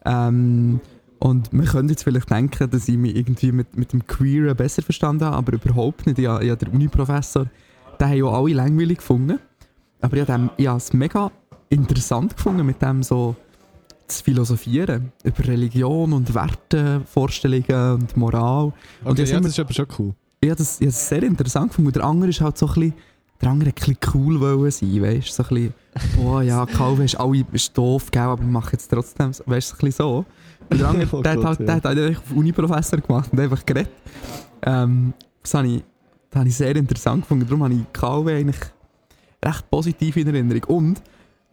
[0.05, 0.79] Ähm,
[1.19, 4.81] und man könnte jetzt vielleicht denken, dass ich mich irgendwie mit, mit dem Queeren besser
[4.81, 6.17] verstanden habe, aber überhaupt nicht.
[6.19, 7.45] Ich habe den Uni-Professor,
[7.99, 9.39] den haben ja alle langweilig gefunden.
[10.01, 11.29] Aber ich habe dem- ich habe es mega
[11.69, 13.35] interessant gefunden, mit dem so
[14.07, 15.11] zu philosophieren.
[15.23, 18.65] Über Religion und Werte, Vorstellungen und Moral.
[19.03, 20.13] Und Okay, jetzt ja, das ist aber schon cool.
[20.39, 21.87] Ich habe das, ich habe das sehr interessant gefunden.
[21.89, 22.93] Und Der andere ist halt so ein bisschen,
[23.41, 25.31] der andere hat ein bisschen cool wollen sein, weißt du?
[25.31, 25.73] So ein bisschen,
[26.15, 29.71] boah, ja, Calvin ist, alle, ist doof, gell, aber wir machen jetzt trotzdem, so, weißt
[29.71, 30.25] du, so ein bisschen so.
[30.69, 31.65] Und der andere, Oh der, hat Gott, halt, ja.
[31.65, 33.91] der hat halt einfach Uni-Professor gemacht und einfach geredet.
[34.61, 35.83] Ähm, das habe ich,
[36.29, 37.45] das habe ich sehr interessant gefunden.
[37.47, 38.59] Darum habe ich Calvin eigentlich
[39.43, 40.63] recht positiv in Erinnerung.
[40.65, 41.01] Und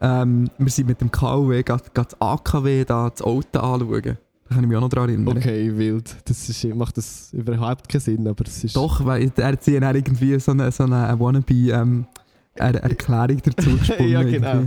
[0.01, 4.19] ähm, wir sind mit dem Calvin gerade das AKW, da, das Auto anschauen.
[4.49, 5.37] Da kann ich mich auch noch daran erinnern.
[5.37, 6.17] Okay, wild.
[6.25, 8.77] Das ist, macht das überhaupt keinen Sinn, aber es ist...
[8.77, 12.07] Doch, weil er hat sich dann irgendwie so eine, so eine Wannabe ähm,
[12.55, 14.13] er Erklärung dazu gesponnen.
[14.13, 14.63] Ja, genau.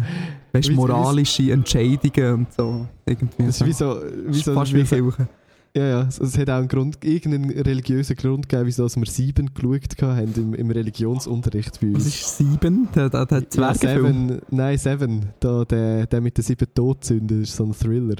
[0.51, 2.87] Weißt moralische Entscheidungen und so.
[3.05, 4.01] Irgendwie Das ist wie so...
[4.27, 5.27] Wie so, fast wie so Kirche.
[5.75, 9.53] ja, ja, es, es hat auch einen Grund, irgendeinen religiösen Grund gegeben, wieso wir sieben
[9.53, 12.07] geschaut haben im, im Religionsunterricht bei Was uns.
[12.07, 12.89] ist sieben?
[12.93, 13.73] Der, der, der ja.
[13.73, 15.27] Seven, nein, Seven.
[15.39, 18.15] Da, der, der mit den sieben Todsünden ist so ein Thriller.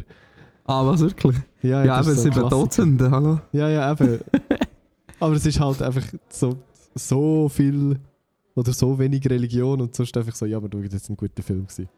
[0.70, 1.36] Ah, was wirklich?
[1.64, 2.36] Ja, Ja, aber es sind.
[2.36, 3.40] Todsünden, hallo?
[3.52, 4.20] Ja, ja, eben.
[5.20, 6.56] Aber es ist halt einfach so,
[6.96, 8.00] so viel
[8.56, 11.44] oder so wenig Religion und sonst einfach so, ja, aber du, das ist ein guter
[11.44, 11.90] Film gewesen.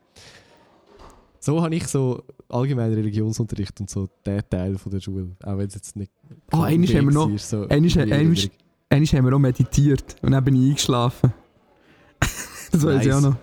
[1.40, 5.68] So habe ich so allgemein Religionsunterricht und so den Teil von der Schule, auch wenn
[5.68, 6.12] es jetzt nicht
[6.52, 8.36] Ah, einmal haben wir noch- so einmal- in einmal-.
[8.90, 11.34] Einmal haben wir auch meditiert und dann bin ich eingeschlafen.
[12.72, 13.16] Das weiß ich Nice.
[13.16, 13.36] auch noch.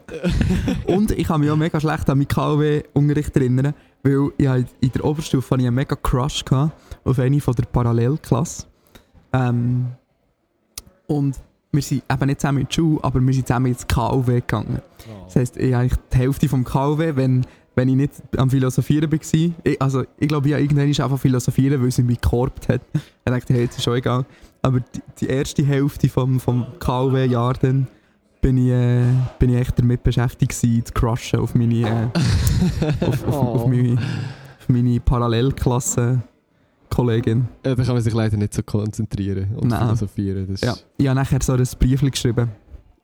[0.87, 4.47] Und ich kann mich auch mega schlecht an meinen KW-Unterricht erinnern, weil ich
[4.81, 6.72] in der Oberstufe hatte ich einen mega Crush gehabt
[7.05, 8.66] auf eine von der Parallelklasse.
[9.33, 9.89] Ähm,
[11.07, 11.37] und
[11.72, 14.81] wir sind eben nicht zusammen in die Schule, aber wir sind zusammen ins KW gegangen.
[15.24, 19.11] Das heisst, ich habe eigentlich die Hälfte vom KW, wenn, wenn ich nicht am Philosophieren
[19.12, 19.18] war.
[19.64, 22.81] Ich, also, ich glaube, ich habe irgendwann einfach philosophieren, weil sie mich gekorbt hat.
[22.95, 24.24] Ich dachte, hey, jetzt ist schon egal.
[24.62, 27.87] Aber die, die erste Hälfte vom, vom KW-Jahr dann
[28.41, 29.03] bin ich, äh,
[29.39, 32.09] bin ich echt damit beschäftigt gewesen, zu crushen auf meine, äh,
[33.07, 33.68] auf, auf, auf Oh.
[33.68, 37.49] meine, auf meine Parallelklasse-Kollegin.
[37.62, 39.80] Äh, da kann man sich leider nicht so konzentrieren und Nein.
[39.80, 40.47] philosophieren.
[40.51, 40.74] Das Ja.
[40.97, 42.51] Ich habe nachher so ein Brief geschrieben.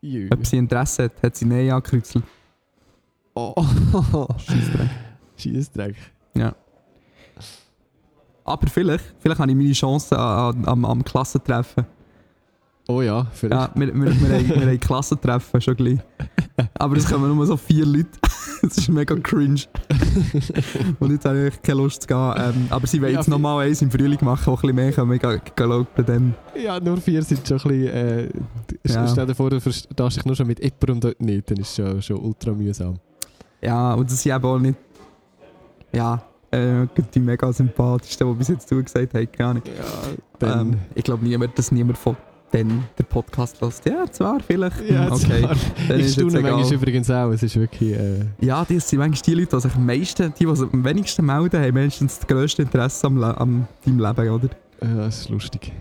[0.01, 0.29] Jö.
[0.33, 2.25] Ob sie Interesse hat, hat sie Nein angekreuzelt.
[3.35, 3.55] Oh.
[4.39, 4.91] Scheissdreck.
[5.37, 5.97] Scheissdreck.
[8.47, 11.87] Aber vielleicht, vielleicht habe ich meine Chance an, an, am, am Klassentreffen.
[12.87, 13.55] Oh ja, vielleicht.
[13.55, 15.99] Ja, wir, wir, wir, haben, wir haben Klassentreffen schon gleich.
[16.75, 18.09] Aber es kommen nur so vier Leute.
[18.63, 19.61] Das ist mega cringe.
[20.99, 22.35] Und jetzt habe ich keine Lust zu gehen.
[22.39, 24.93] Ähm, aber sie wollen Ja, jetzt nochmal eins im Frühling machen, wo ein bisschen mehr
[24.93, 25.13] kommen.
[25.13, 26.33] Ich bei dem.
[26.57, 27.89] Ja, nur vier sind schon ein bisschen.
[27.89, 28.29] Äh,
[28.87, 29.07] Ja.
[29.07, 31.77] Stell dir vor, du verstehst dich nur schon mit jemandem dort nicht, dann ist es
[31.77, 32.95] schon, schon ultra mühsam.
[33.61, 34.79] Ja, und das sind eben auch nicht...
[35.93, 39.31] Ja, äh, die mega sympathischsten, die bis jetzt zugesagt haben.
[39.31, 39.63] Keine Ahnung.
[40.41, 40.61] Ja.
[40.61, 42.17] Ähm, ich glaube niemand, dass niemand von
[42.55, 43.85] denen den Podcast hört.
[43.85, 44.81] Ja, zwar, vielleicht.
[44.89, 45.41] ja, Hm, okay.
[45.43, 45.57] zwar.
[45.89, 47.31] Dann Ich staune manchmal übrigens auch.
[47.31, 47.93] Es ist wirklich.
[47.93, 50.85] Äh, Ja, das sind manchmal die Leute, die sich am meisten, die, die sich am
[50.85, 54.49] wenigsten melden, haben meistens das grösste Interesse am, Le am deinem Leben, oder?
[54.83, 55.73] ja, das ist lustig.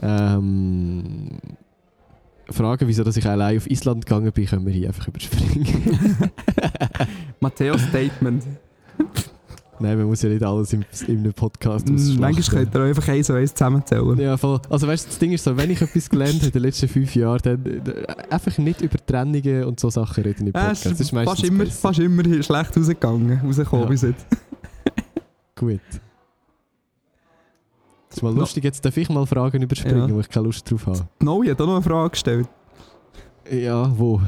[0.00, 1.38] Ähm,
[2.50, 5.66] Fragen, wieso dass ich allein auf Island gegangen bin, können wir hier einfach überspringen.
[7.40, 8.44] Matteo Statement.
[9.82, 12.20] Nein, man muss ja nicht alles im, in einem Podcast Mm, ausschlachten.
[12.20, 14.18] Manchmal könnt ihr einfach eins und eins zusammenzählen.
[14.18, 14.60] Ja, voll.
[14.70, 16.88] Also weißt du, das Ding ist so, wenn ich etwas gelernt habe in den letzten
[16.88, 20.86] fünf Jahren, dann äh, einfach nicht über Trennungen und so Sachen reden im Podcast.
[20.86, 21.76] es das ist meistens fast, immer, besser.
[21.80, 23.90] fast immer hier schlecht rausgegangen, rausgekommen Ja.
[23.90, 24.26] bis jetzt.
[25.56, 25.80] Gut.
[28.08, 28.40] Das ist mal No.
[28.40, 30.14] lustig, jetzt darf ich mal Fragen überspringen, Ja.
[30.14, 31.08] wo ich keine Lust drauf habe.
[31.20, 32.46] Noe hat auch noch eine Frage gestellt.
[33.50, 34.20] Ja, wo?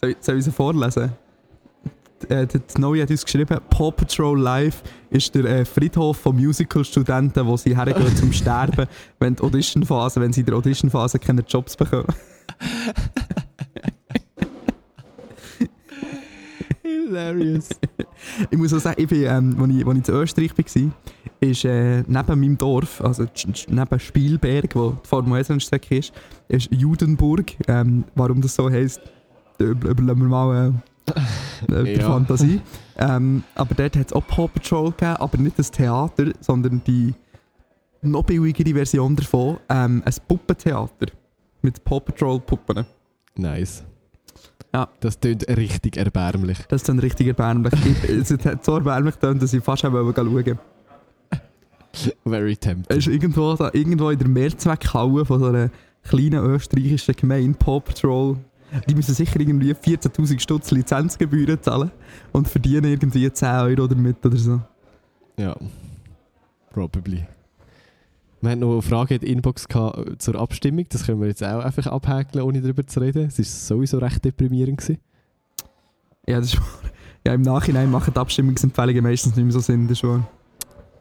[0.00, 1.10] Soll, ich- soll ich sie vorlesen?
[2.28, 7.46] Äh, der Noe hat uns geschrieben, Paw Patrol Live ist der äh, Friedhof von Musical-Studenten,
[7.46, 8.86] wo sie hergehen zum Sterben,
[9.18, 12.06] wenn die Auditionphase, wenn sie in der Auditionphase keine Jobs bekommen.
[16.82, 17.68] Hilarious.
[18.50, 20.92] Ich muss auch sagen, ich bin, ähm, als ich, als ich in Österreich war,
[21.40, 23.26] ist äh, neben meinem Dorf, also
[23.68, 26.12] neben Spielberg, wo die Formel 1 Strecke ist,
[26.48, 27.52] ist Judenburg.
[27.68, 29.00] Ähm, warum das so heisst,
[29.58, 30.72] über- überlassen wir mal äh,
[31.70, 32.06] äh, Ja.
[32.06, 32.60] Fantasie.
[32.98, 37.14] Ähm, aber dort hat es auch Paw Patrol gegeben, aber nicht das Theater, sondern die
[38.02, 41.06] noch billigere Version davon, ähm, ein Puppentheater
[41.62, 42.86] mit Paw Patrol Puppen.
[43.36, 43.84] Nice.
[44.74, 44.88] Ja.
[45.00, 46.58] Das klingt richtig erbärmlich.
[46.68, 47.72] Das ist dann richtig erbärmlich.
[48.04, 50.58] Ich- es hat so erbärmlich getan, dass ich fast schauen wollte.
[52.26, 52.96] Very Es tempting.
[52.98, 55.70] ist irgendwo, da, irgendwo in der Mehrzweckhalle von so einer
[56.02, 58.36] kleinen österreichischen Gemeinde, Paw Patrol.
[58.88, 61.90] Die müssen sicher irgendwie 14'000 Stutz Lizenzgebühren zahlen
[62.32, 64.60] und verdienen irgendwie 10 Euro damit oder so.
[65.38, 65.56] Ja.
[66.70, 67.26] Probably.
[68.40, 70.86] Wir hatten noch eine Frage in der Inbox gehabt zur Abstimmung.
[70.88, 73.26] Das können wir jetzt auch einfach abhäkeln, ohne darüber zu reden.
[73.26, 74.78] Es war sowieso recht deprimierend.
[74.78, 74.98] Gewesen.
[76.28, 76.60] Ja, das ist,
[77.26, 80.24] Ja, im Nachhinein machen die Abstimmungsempfehlungen meistens nicht mehr so Sinn, das schon.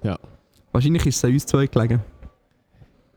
[0.01, 0.17] Ja.
[0.71, 2.01] Wahrscheinlich ist es an uns zwei gelegen.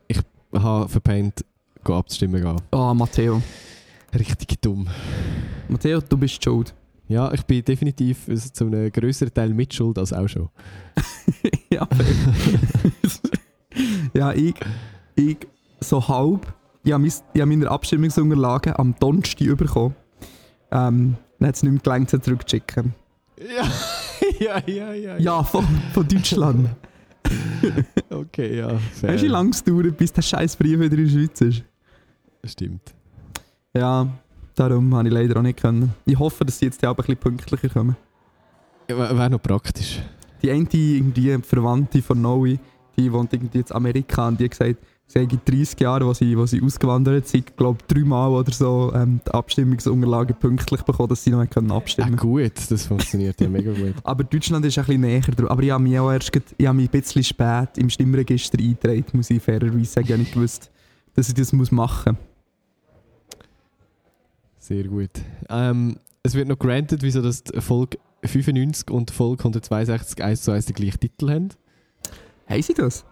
[0.07, 0.21] Ich
[0.53, 1.43] habe verpennt,
[1.83, 2.61] go abstimmen gehen.
[2.69, 3.41] Ah, Matteo.
[4.13, 4.87] Richtig dumm.
[5.67, 6.73] Matteo, du bist schuld.
[7.07, 10.49] Ja, ich bin definitiv zu einem größeren Teil mitschuld als auch schon.
[11.71, 11.87] ja,
[14.13, 14.55] ja, ich,
[15.15, 15.37] ich
[15.79, 16.53] so halb.
[16.83, 19.95] Ich habe, mein, ich habe meine Abstimmungsunterlagen am Donnerstag bekommen.
[20.71, 22.93] Ähm, dann hat es nicht mehr gelangt, sie zurückzuschicken.
[24.39, 25.17] Ja, ja, ja, ja.
[25.17, 26.69] Ja, von, von Deutschland.
[28.09, 28.77] Okay, ja.
[28.77, 29.13] Fair.
[29.13, 31.63] Weißt du, wie lange es dauert, bis der scheiß Brief wieder in der Schweiz ist?
[32.43, 32.93] Stimmt.
[33.75, 34.07] Ja,
[34.55, 35.93] darum habe ich leider auch nicht können.
[36.05, 37.95] Ich hoffe, dass sie jetzt auch ein bisschen pünktlicher kommen.
[38.89, 40.01] Ja, Wäre noch praktisch.
[40.41, 42.57] Die eine irgendwie Verwandte von Noe,
[42.97, 46.35] die wohnt irgendwie in Amerika und die hat gesagt, sie haben 30 Jahre, wo sie,
[46.35, 51.29] wo sie ausgewandert sind, glaube dreimal oder so ähm, die Abstimmungsunterlagen pünktlich bekommen, dass sie
[51.29, 53.95] noch können Ah, abstimmen gut, das funktioniert ja mega gut.
[54.03, 55.47] Aber Deutschland ist ein bisschen näher dran.
[55.47, 59.05] Aber ich habe mich auch erst ich habe mich ein bisschen spät im Stimmregister eingetragen,
[59.13, 60.07] muss ich fairerweise sagen.
[60.07, 60.71] Ich habe nicht gewusst,
[61.13, 62.17] dass ich das muss machen
[64.69, 65.09] Sehr gut.
[65.49, 70.67] Ähm, es wird noch granted, wieso das Folge 95 und Folge 162 1 zu 1
[70.67, 71.49] den gleichen Titel haben.
[72.45, 73.03] Haben sie das?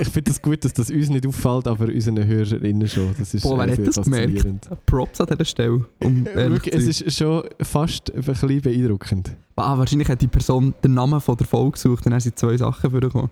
[0.00, 3.14] Ich finde es das gut, dass das uns nicht auffällt, aber unseren Hörerinnen schon.
[3.16, 4.86] Das ist Boah, wer äh, hat das gemerkt?
[4.86, 5.84] Props an dieser Stelle.
[6.00, 6.26] Um
[6.72, 9.36] es ist schon fast ein bisschen beeindruckend.
[9.54, 12.56] ah, wahrscheinlich hat die Person den Namen von der Folge gesucht, dann haben sie zwei
[12.56, 13.30] Sachen vorgekommen.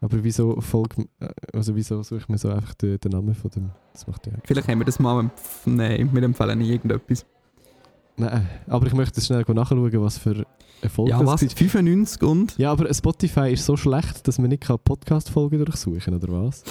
[0.00, 3.50] Aber wieso Folge, äh, also wieso suche ich mir so einfach den, den Namen von
[3.50, 3.70] dem?
[3.92, 4.32] Das macht ja.
[4.44, 5.30] Vielleicht haben wir das mal.
[5.64, 7.26] Nein, wir empfehlen nie irgendetwas.
[8.16, 10.44] Nein, aber ich möchte schnell nachschauen, was für
[10.82, 11.42] eine Folge Ja, das was?
[11.42, 11.48] war.
[11.50, 12.58] 95 und?
[12.58, 16.62] Ja, aber Spotify ist so schlecht, dass man nicht Podcast-Folgen durchsuchen kann, oder was?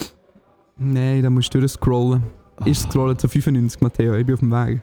[0.77, 2.23] Nein, da musst du durchscrollen.
[2.65, 4.15] Ich scrolle zu 95, Matteo.
[4.15, 4.81] Ich bin auf dem Weg.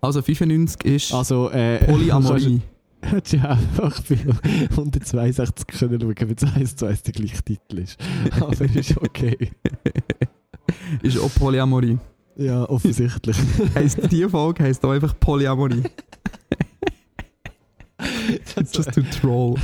[0.00, 2.60] Also 95 ist Also, äh, Polyamorie.
[3.10, 4.16] Hättest du einfach bei
[4.70, 7.98] 162 können schauen, wenn es 1 zu 1 der gleiche Titel ist.
[8.40, 9.50] Aber ist okay.
[11.02, 11.98] ist auch Polyamorie.
[12.36, 13.36] Ja, offensichtlich.
[13.74, 15.82] Heisst, die Folge heisst auch einfach Polyamorie.
[18.56, 19.56] Just to troll.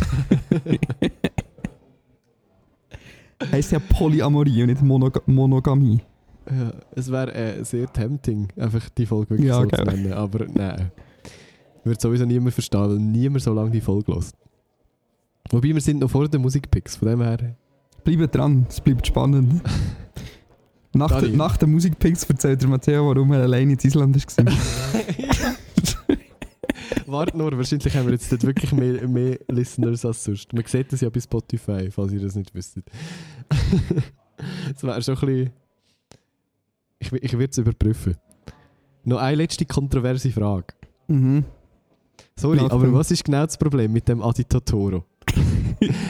[3.51, 6.01] heisst ja Polyamorie und nicht Monog Monogamie.
[6.51, 9.79] ja, es wäre äh, sehr tempting, einfach die Folge wirklich Ja, so gell.
[9.79, 10.13] zu nennen.
[10.13, 10.91] Aber nein.
[11.89, 14.37] Wird sowieso niemand verstehen, weil niemand so lange die Folge lässt.
[15.51, 17.57] Wobei wir sind noch vor den Musikpicks, von dem her.
[18.05, 19.63] Bleibt dran, es bleibt spannend.
[20.95, 24.47] Nach, der, nach den Musikpicks erzählt der Matteo, warum er alleine in Island war.
[27.07, 30.53] Warte nur, wahrscheinlich haben wir jetzt dort wirklich mehr, mehr Listeners als sonst.
[30.53, 32.87] Man sieht das ja bei Spotify, falls ihr das nicht wüsstet.
[34.73, 35.51] das wäre schon ein bisschen...
[37.01, 38.17] Ich, ich würde es überprüfen.
[39.05, 40.75] Noch eine letzte kontroverse Frage.
[41.07, 41.45] mhm.
[42.39, 45.05] Sorry, aber was ist genau das Problem mit dem Aditatoro?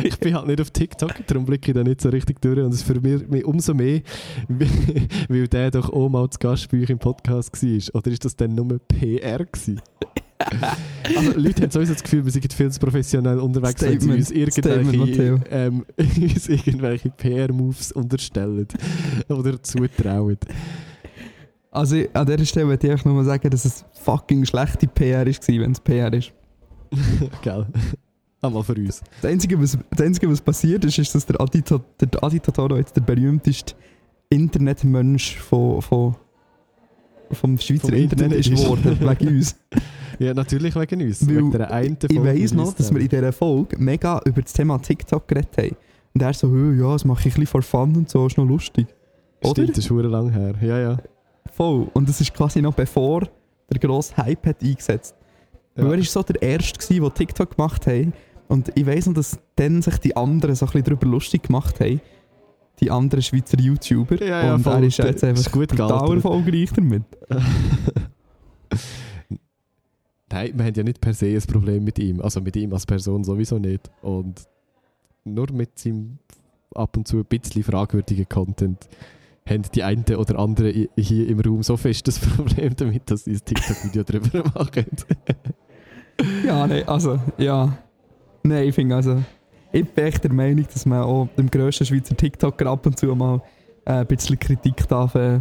[0.02, 2.72] ich bin halt nicht auf TikTok, darum blicke ich da nicht so richtig durch und
[2.72, 4.02] es verwirrt mich umso mehr,
[5.28, 7.94] weil der doch auch mal zu Gast bei euch im Podcast war.
[7.94, 9.80] Oder ist das dann nur PR gewesen?
[11.16, 14.46] also Leute haben sowieso das Gefühl, wir sind viel zu professionell unterwegs, wenn sie Statement.
[14.46, 18.68] uns Statement, irgendwelche, ähm, uns irgendwelche PR-Moves unterstellen
[19.28, 20.38] oder zutrauen.
[21.78, 25.24] Also an dieser Stelle möchte ich einfach nur mal sagen, dass es fucking schlechte PR
[25.24, 26.32] war, wenn es PR ist.
[27.42, 27.66] Gell?
[28.40, 29.00] Einmal für uns.
[29.22, 32.96] Das Einzige, was, das Einzige, was passiert ist, ist, dass der Adita, der Aditatoro jetzt
[32.96, 33.74] der berühmteste
[34.28, 36.16] Internetmensch von, von,
[37.30, 39.56] vom Schweizer Vom Internet, Internet ist geworden, wegen uns.
[40.18, 41.28] Ja, natürlich wegen uns.
[41.28, 44.52] Weil wegen der einen Ich weiss noch, dass wir in dieser Folge mega über das
[44.52, 45.76] Thema TikTok geredet haben.
[46.12, 48.36] Und er so, «Hö, ja, das mache ich ein bisschen for fun und so, ist
[48.36, 48.88] noch lustig.
[49.42, 49.50] Oder?
[49.52, 50.54] Stimmt, das ist verdammt lang her.
[50.60, 50.96] Ja, ja.
[51.59, 51.88] Voll.
[51.92, 53.28] Und das ist quasi noch bevor
[53.68, 55.16] der grosse Hype hat eingesetzt.
[55.74, 55.82] ja.
[55.82, 58.06] Weil er war so der Erste, gewesen, der TikTok gemacht hat.
[58.46, 61.80] Und ich weiss noch, dass dann sich die anderen so ein bisschen darüber lustig gemacht
[61.80, 62.00] haben.
[62.78, 64.24] Die anderen Schweizer YouTuber.
[64.24, 64.74] Ja, ja, und voll.
[64.74, 67.02] er ist jetzt einfach ist gut brutal erfolgreich damit.
[70.30, 72.20] Nein, wir haben ja nicht per se ein Problem mit ihm.
[72.20, 73.90] Also mit ihm als Person sowieso nicht.
[74.00, 74.46] Und
[75.24, 76.20] nur mit seinem
[76.72, 78.88] ab und zu ein bisschen fragwürdigen Content
[79.49, 83.32] haben die einen oder andere hier im Raum so fest das Problem damit, dass sie
[83.32, 84.86] ein TikTok-Video darüber machen.
[86.44, 87.78] Ja, nein, also, ja.
[88.42, 89.22] Nein, ich finde also,
[89.70, 93.14] ich bin echt der Meinung, dass man auch dem grössten Schweizer TikToker ab und zu
[93.14, 93.40] mal
[93.84, 95.38] äh, ein bisschen Kritik darf äh,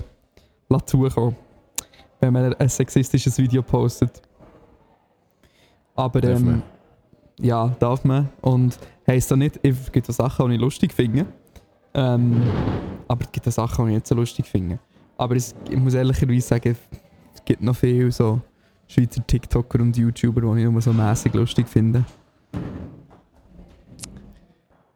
[0.69, 1.35] lassen zukommen,
[2.19, 4.21] wenn man ein sexistisches Video postet.
[5.95, 6.63] Aber Darf ähm, man.
[7.39, 8.29] ja, darf man.
[8.41, 8.77] Und
[9.07, 11.25] heisst auch nicht, es gibt Sachen, die ich lustig finde.
[11.97, 12.43] Ähm,
[13.07, 14.79] aber es gibt auch Sachen, die ich nicht so lustig finde.
[15.17, 16.77] Aber es, ich muss ehrlicherweise sagen,
[17.33, 18.39] es gibt noch viel so
[18.87, 22.05] Schweizer TikToker und YouTuber, die ich immer so mäßig lustig finde.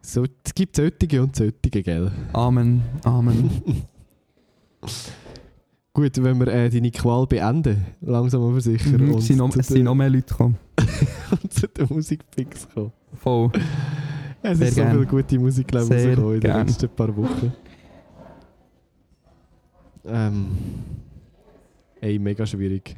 [0.01, 2.11] So, es gibt solche und solche, gell?
[2.33, 3.49] Amen, Amen.
[5.93, 8.97] Gut, wenn wir äh, deine Qual beenden, langsam aber sicher.
[8.97, 10.57] Mhm, und es sind noch, zu es sind noch mehr Leute gekommen.
[11.31, 12.93] und zu den Musikpicks kommen.
[13.13, 13.51] Voll.
[14.43, 14.97] Es Sehr ist so gern.
[14.97, 17.53] viel gute Musik glaub ich, in den letzten paar Wochen.
[20.05, 20.47] Ähm.
[21.99, 22.95] Ey, mega schwierig.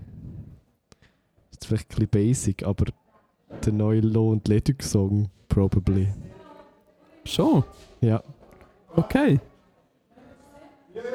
[1.51, 2.85] Ist vielleicht ein bisschen basic, aber
[3.65, 6.07] der neue Lo und Leduc Song, probably.
[7.25, 7.63] Schon?
[8.01, 8.21] Ja,
[8.95, 9.39] Okay.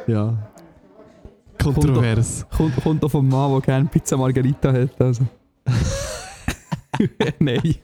[0.07, 0.51] ja.
[1.63, 2.47] Kontrovers.
[2.51, 5.01] Kommt, kommt doch vom Mann, der gerne Pizza Margarita hat.
[5.01, 5.25] Also.
[7.39, 7.75] Nein.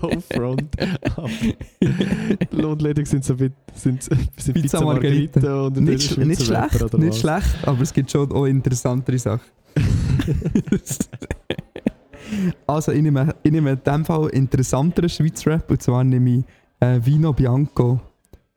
[0.00, 0.76] no front.
[1.16, 1.28] Aber
[2.52, 3.38] Lo und Leduc sind so ein
[3.72, 5.40] bisschen- sind, sind Pizza Pizza Margherita.
[5.40, 9.50] Margherita und Nicht, sch nicht schlecht, nicht schlecht, aber es gibt schon auch interessantere Sachen.
[12.66, 16.44] also ich nehme, ich nehme in dem Fall interessanteren Schweizer Rap und zwar nehme ich
[16.80, 18.00] äh, Vino Bianco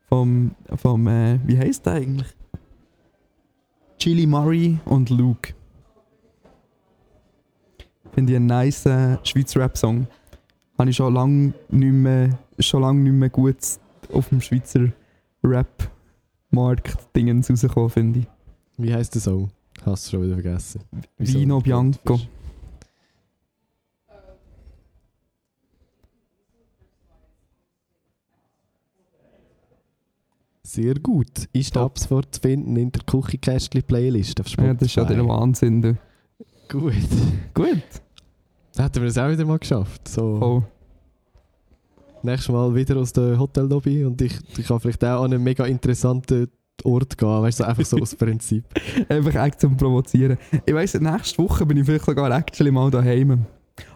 [0.07, 2.27] vom, vom äh, wie heisst der eigentlich?
[3.97, 5.53] Chili Murray und Luke.
[8.19, 10.05] Finde ich einen nice äh, Schweizer Rap-Song.
[10.77, 13.55] Habe ich schon lange nicht mehr, schon lange nicht mehr gut
[14.11, 14.89] auf dem Schweizer
[15.41, 18.27] Rap-Markt Dingens rausgekommen, finde ich.
[18.75, 19.51] Wie heißt der Song?
[19.85, 20.81] Hast du schon wieder vergessen.
[21.17, 21.39] Wieso?
[21.39, 22.19] Vino Bianco.
[30.63, 31.47] Sehr gut.
[31.53, 31.83] Ist Top.
[31.83, 34.67] ab sofort zu finden in der Küchenkästchen-Playlist auf Spotify.
[34.67, 35.81] Ja, das ist ja der Wahnsinn.
[35.81, 35.97] Du.
[36.67, 36.93] Gut.
[37.53, 37.81] Gut.
[38.79, 40.07] Hätten wir es auch wieder mal geschafft.
[40.07, 40.63] So, Voll.
[42.23, 45.65] nächstes Mal wieder aus der Hotellobby und ich, ich kann vielleicht auch an einen mega
[45.65, 46.47] interessanten
[46.85, 47.41] Ort gehen.
[47.41, 48.63] Weißt du, so einfach so aus Prinzip.
[49.09, 50.37] Einfach echt zum Provozieren.
[50.65, 53.45] Ich weiss, nächste Woche bin ich vielleicht sogar actually mal daheim.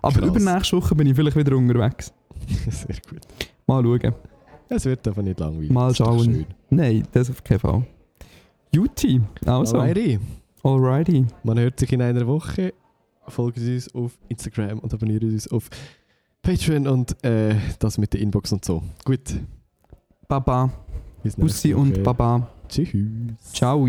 [0.02, 0.28] Aber Krass.
[0.30, 2.12] übernächste Woche bin ich vielleicht wieder unterwegs.
[2.70, 3.22] Sehr gut.
[3.68, 4.14] Mal schauen.
[4.70, 5.72] Es wird aber nicht langweilig.
[5.72, 6.24] Mal schauen.
[6.26, 6.46] schön.
[6.70, 7.86] Nein, das auf keinen Fall.
[8.72, 9.78] Juti, also.
[9.78, 10.20] Alrighty.
[10.64, 11.26] Alrighty.
[11.44, 12.74] Man hört sich in einer Woche.
[13.28, 15.70] Folgt uns auf Instagram und abonniert uns auf
[16.42, 18.84] Patreon und äh, das mit der Inbox und so.
[19.06, 19.40] Gut.
[20.28, 20.72] Baba.
[21.38, 22.04] Bussi und.
[22.04, 22.50] Baba.
[22.68, 22.90] Tschüss.
[23.54, 23.88] Ciao.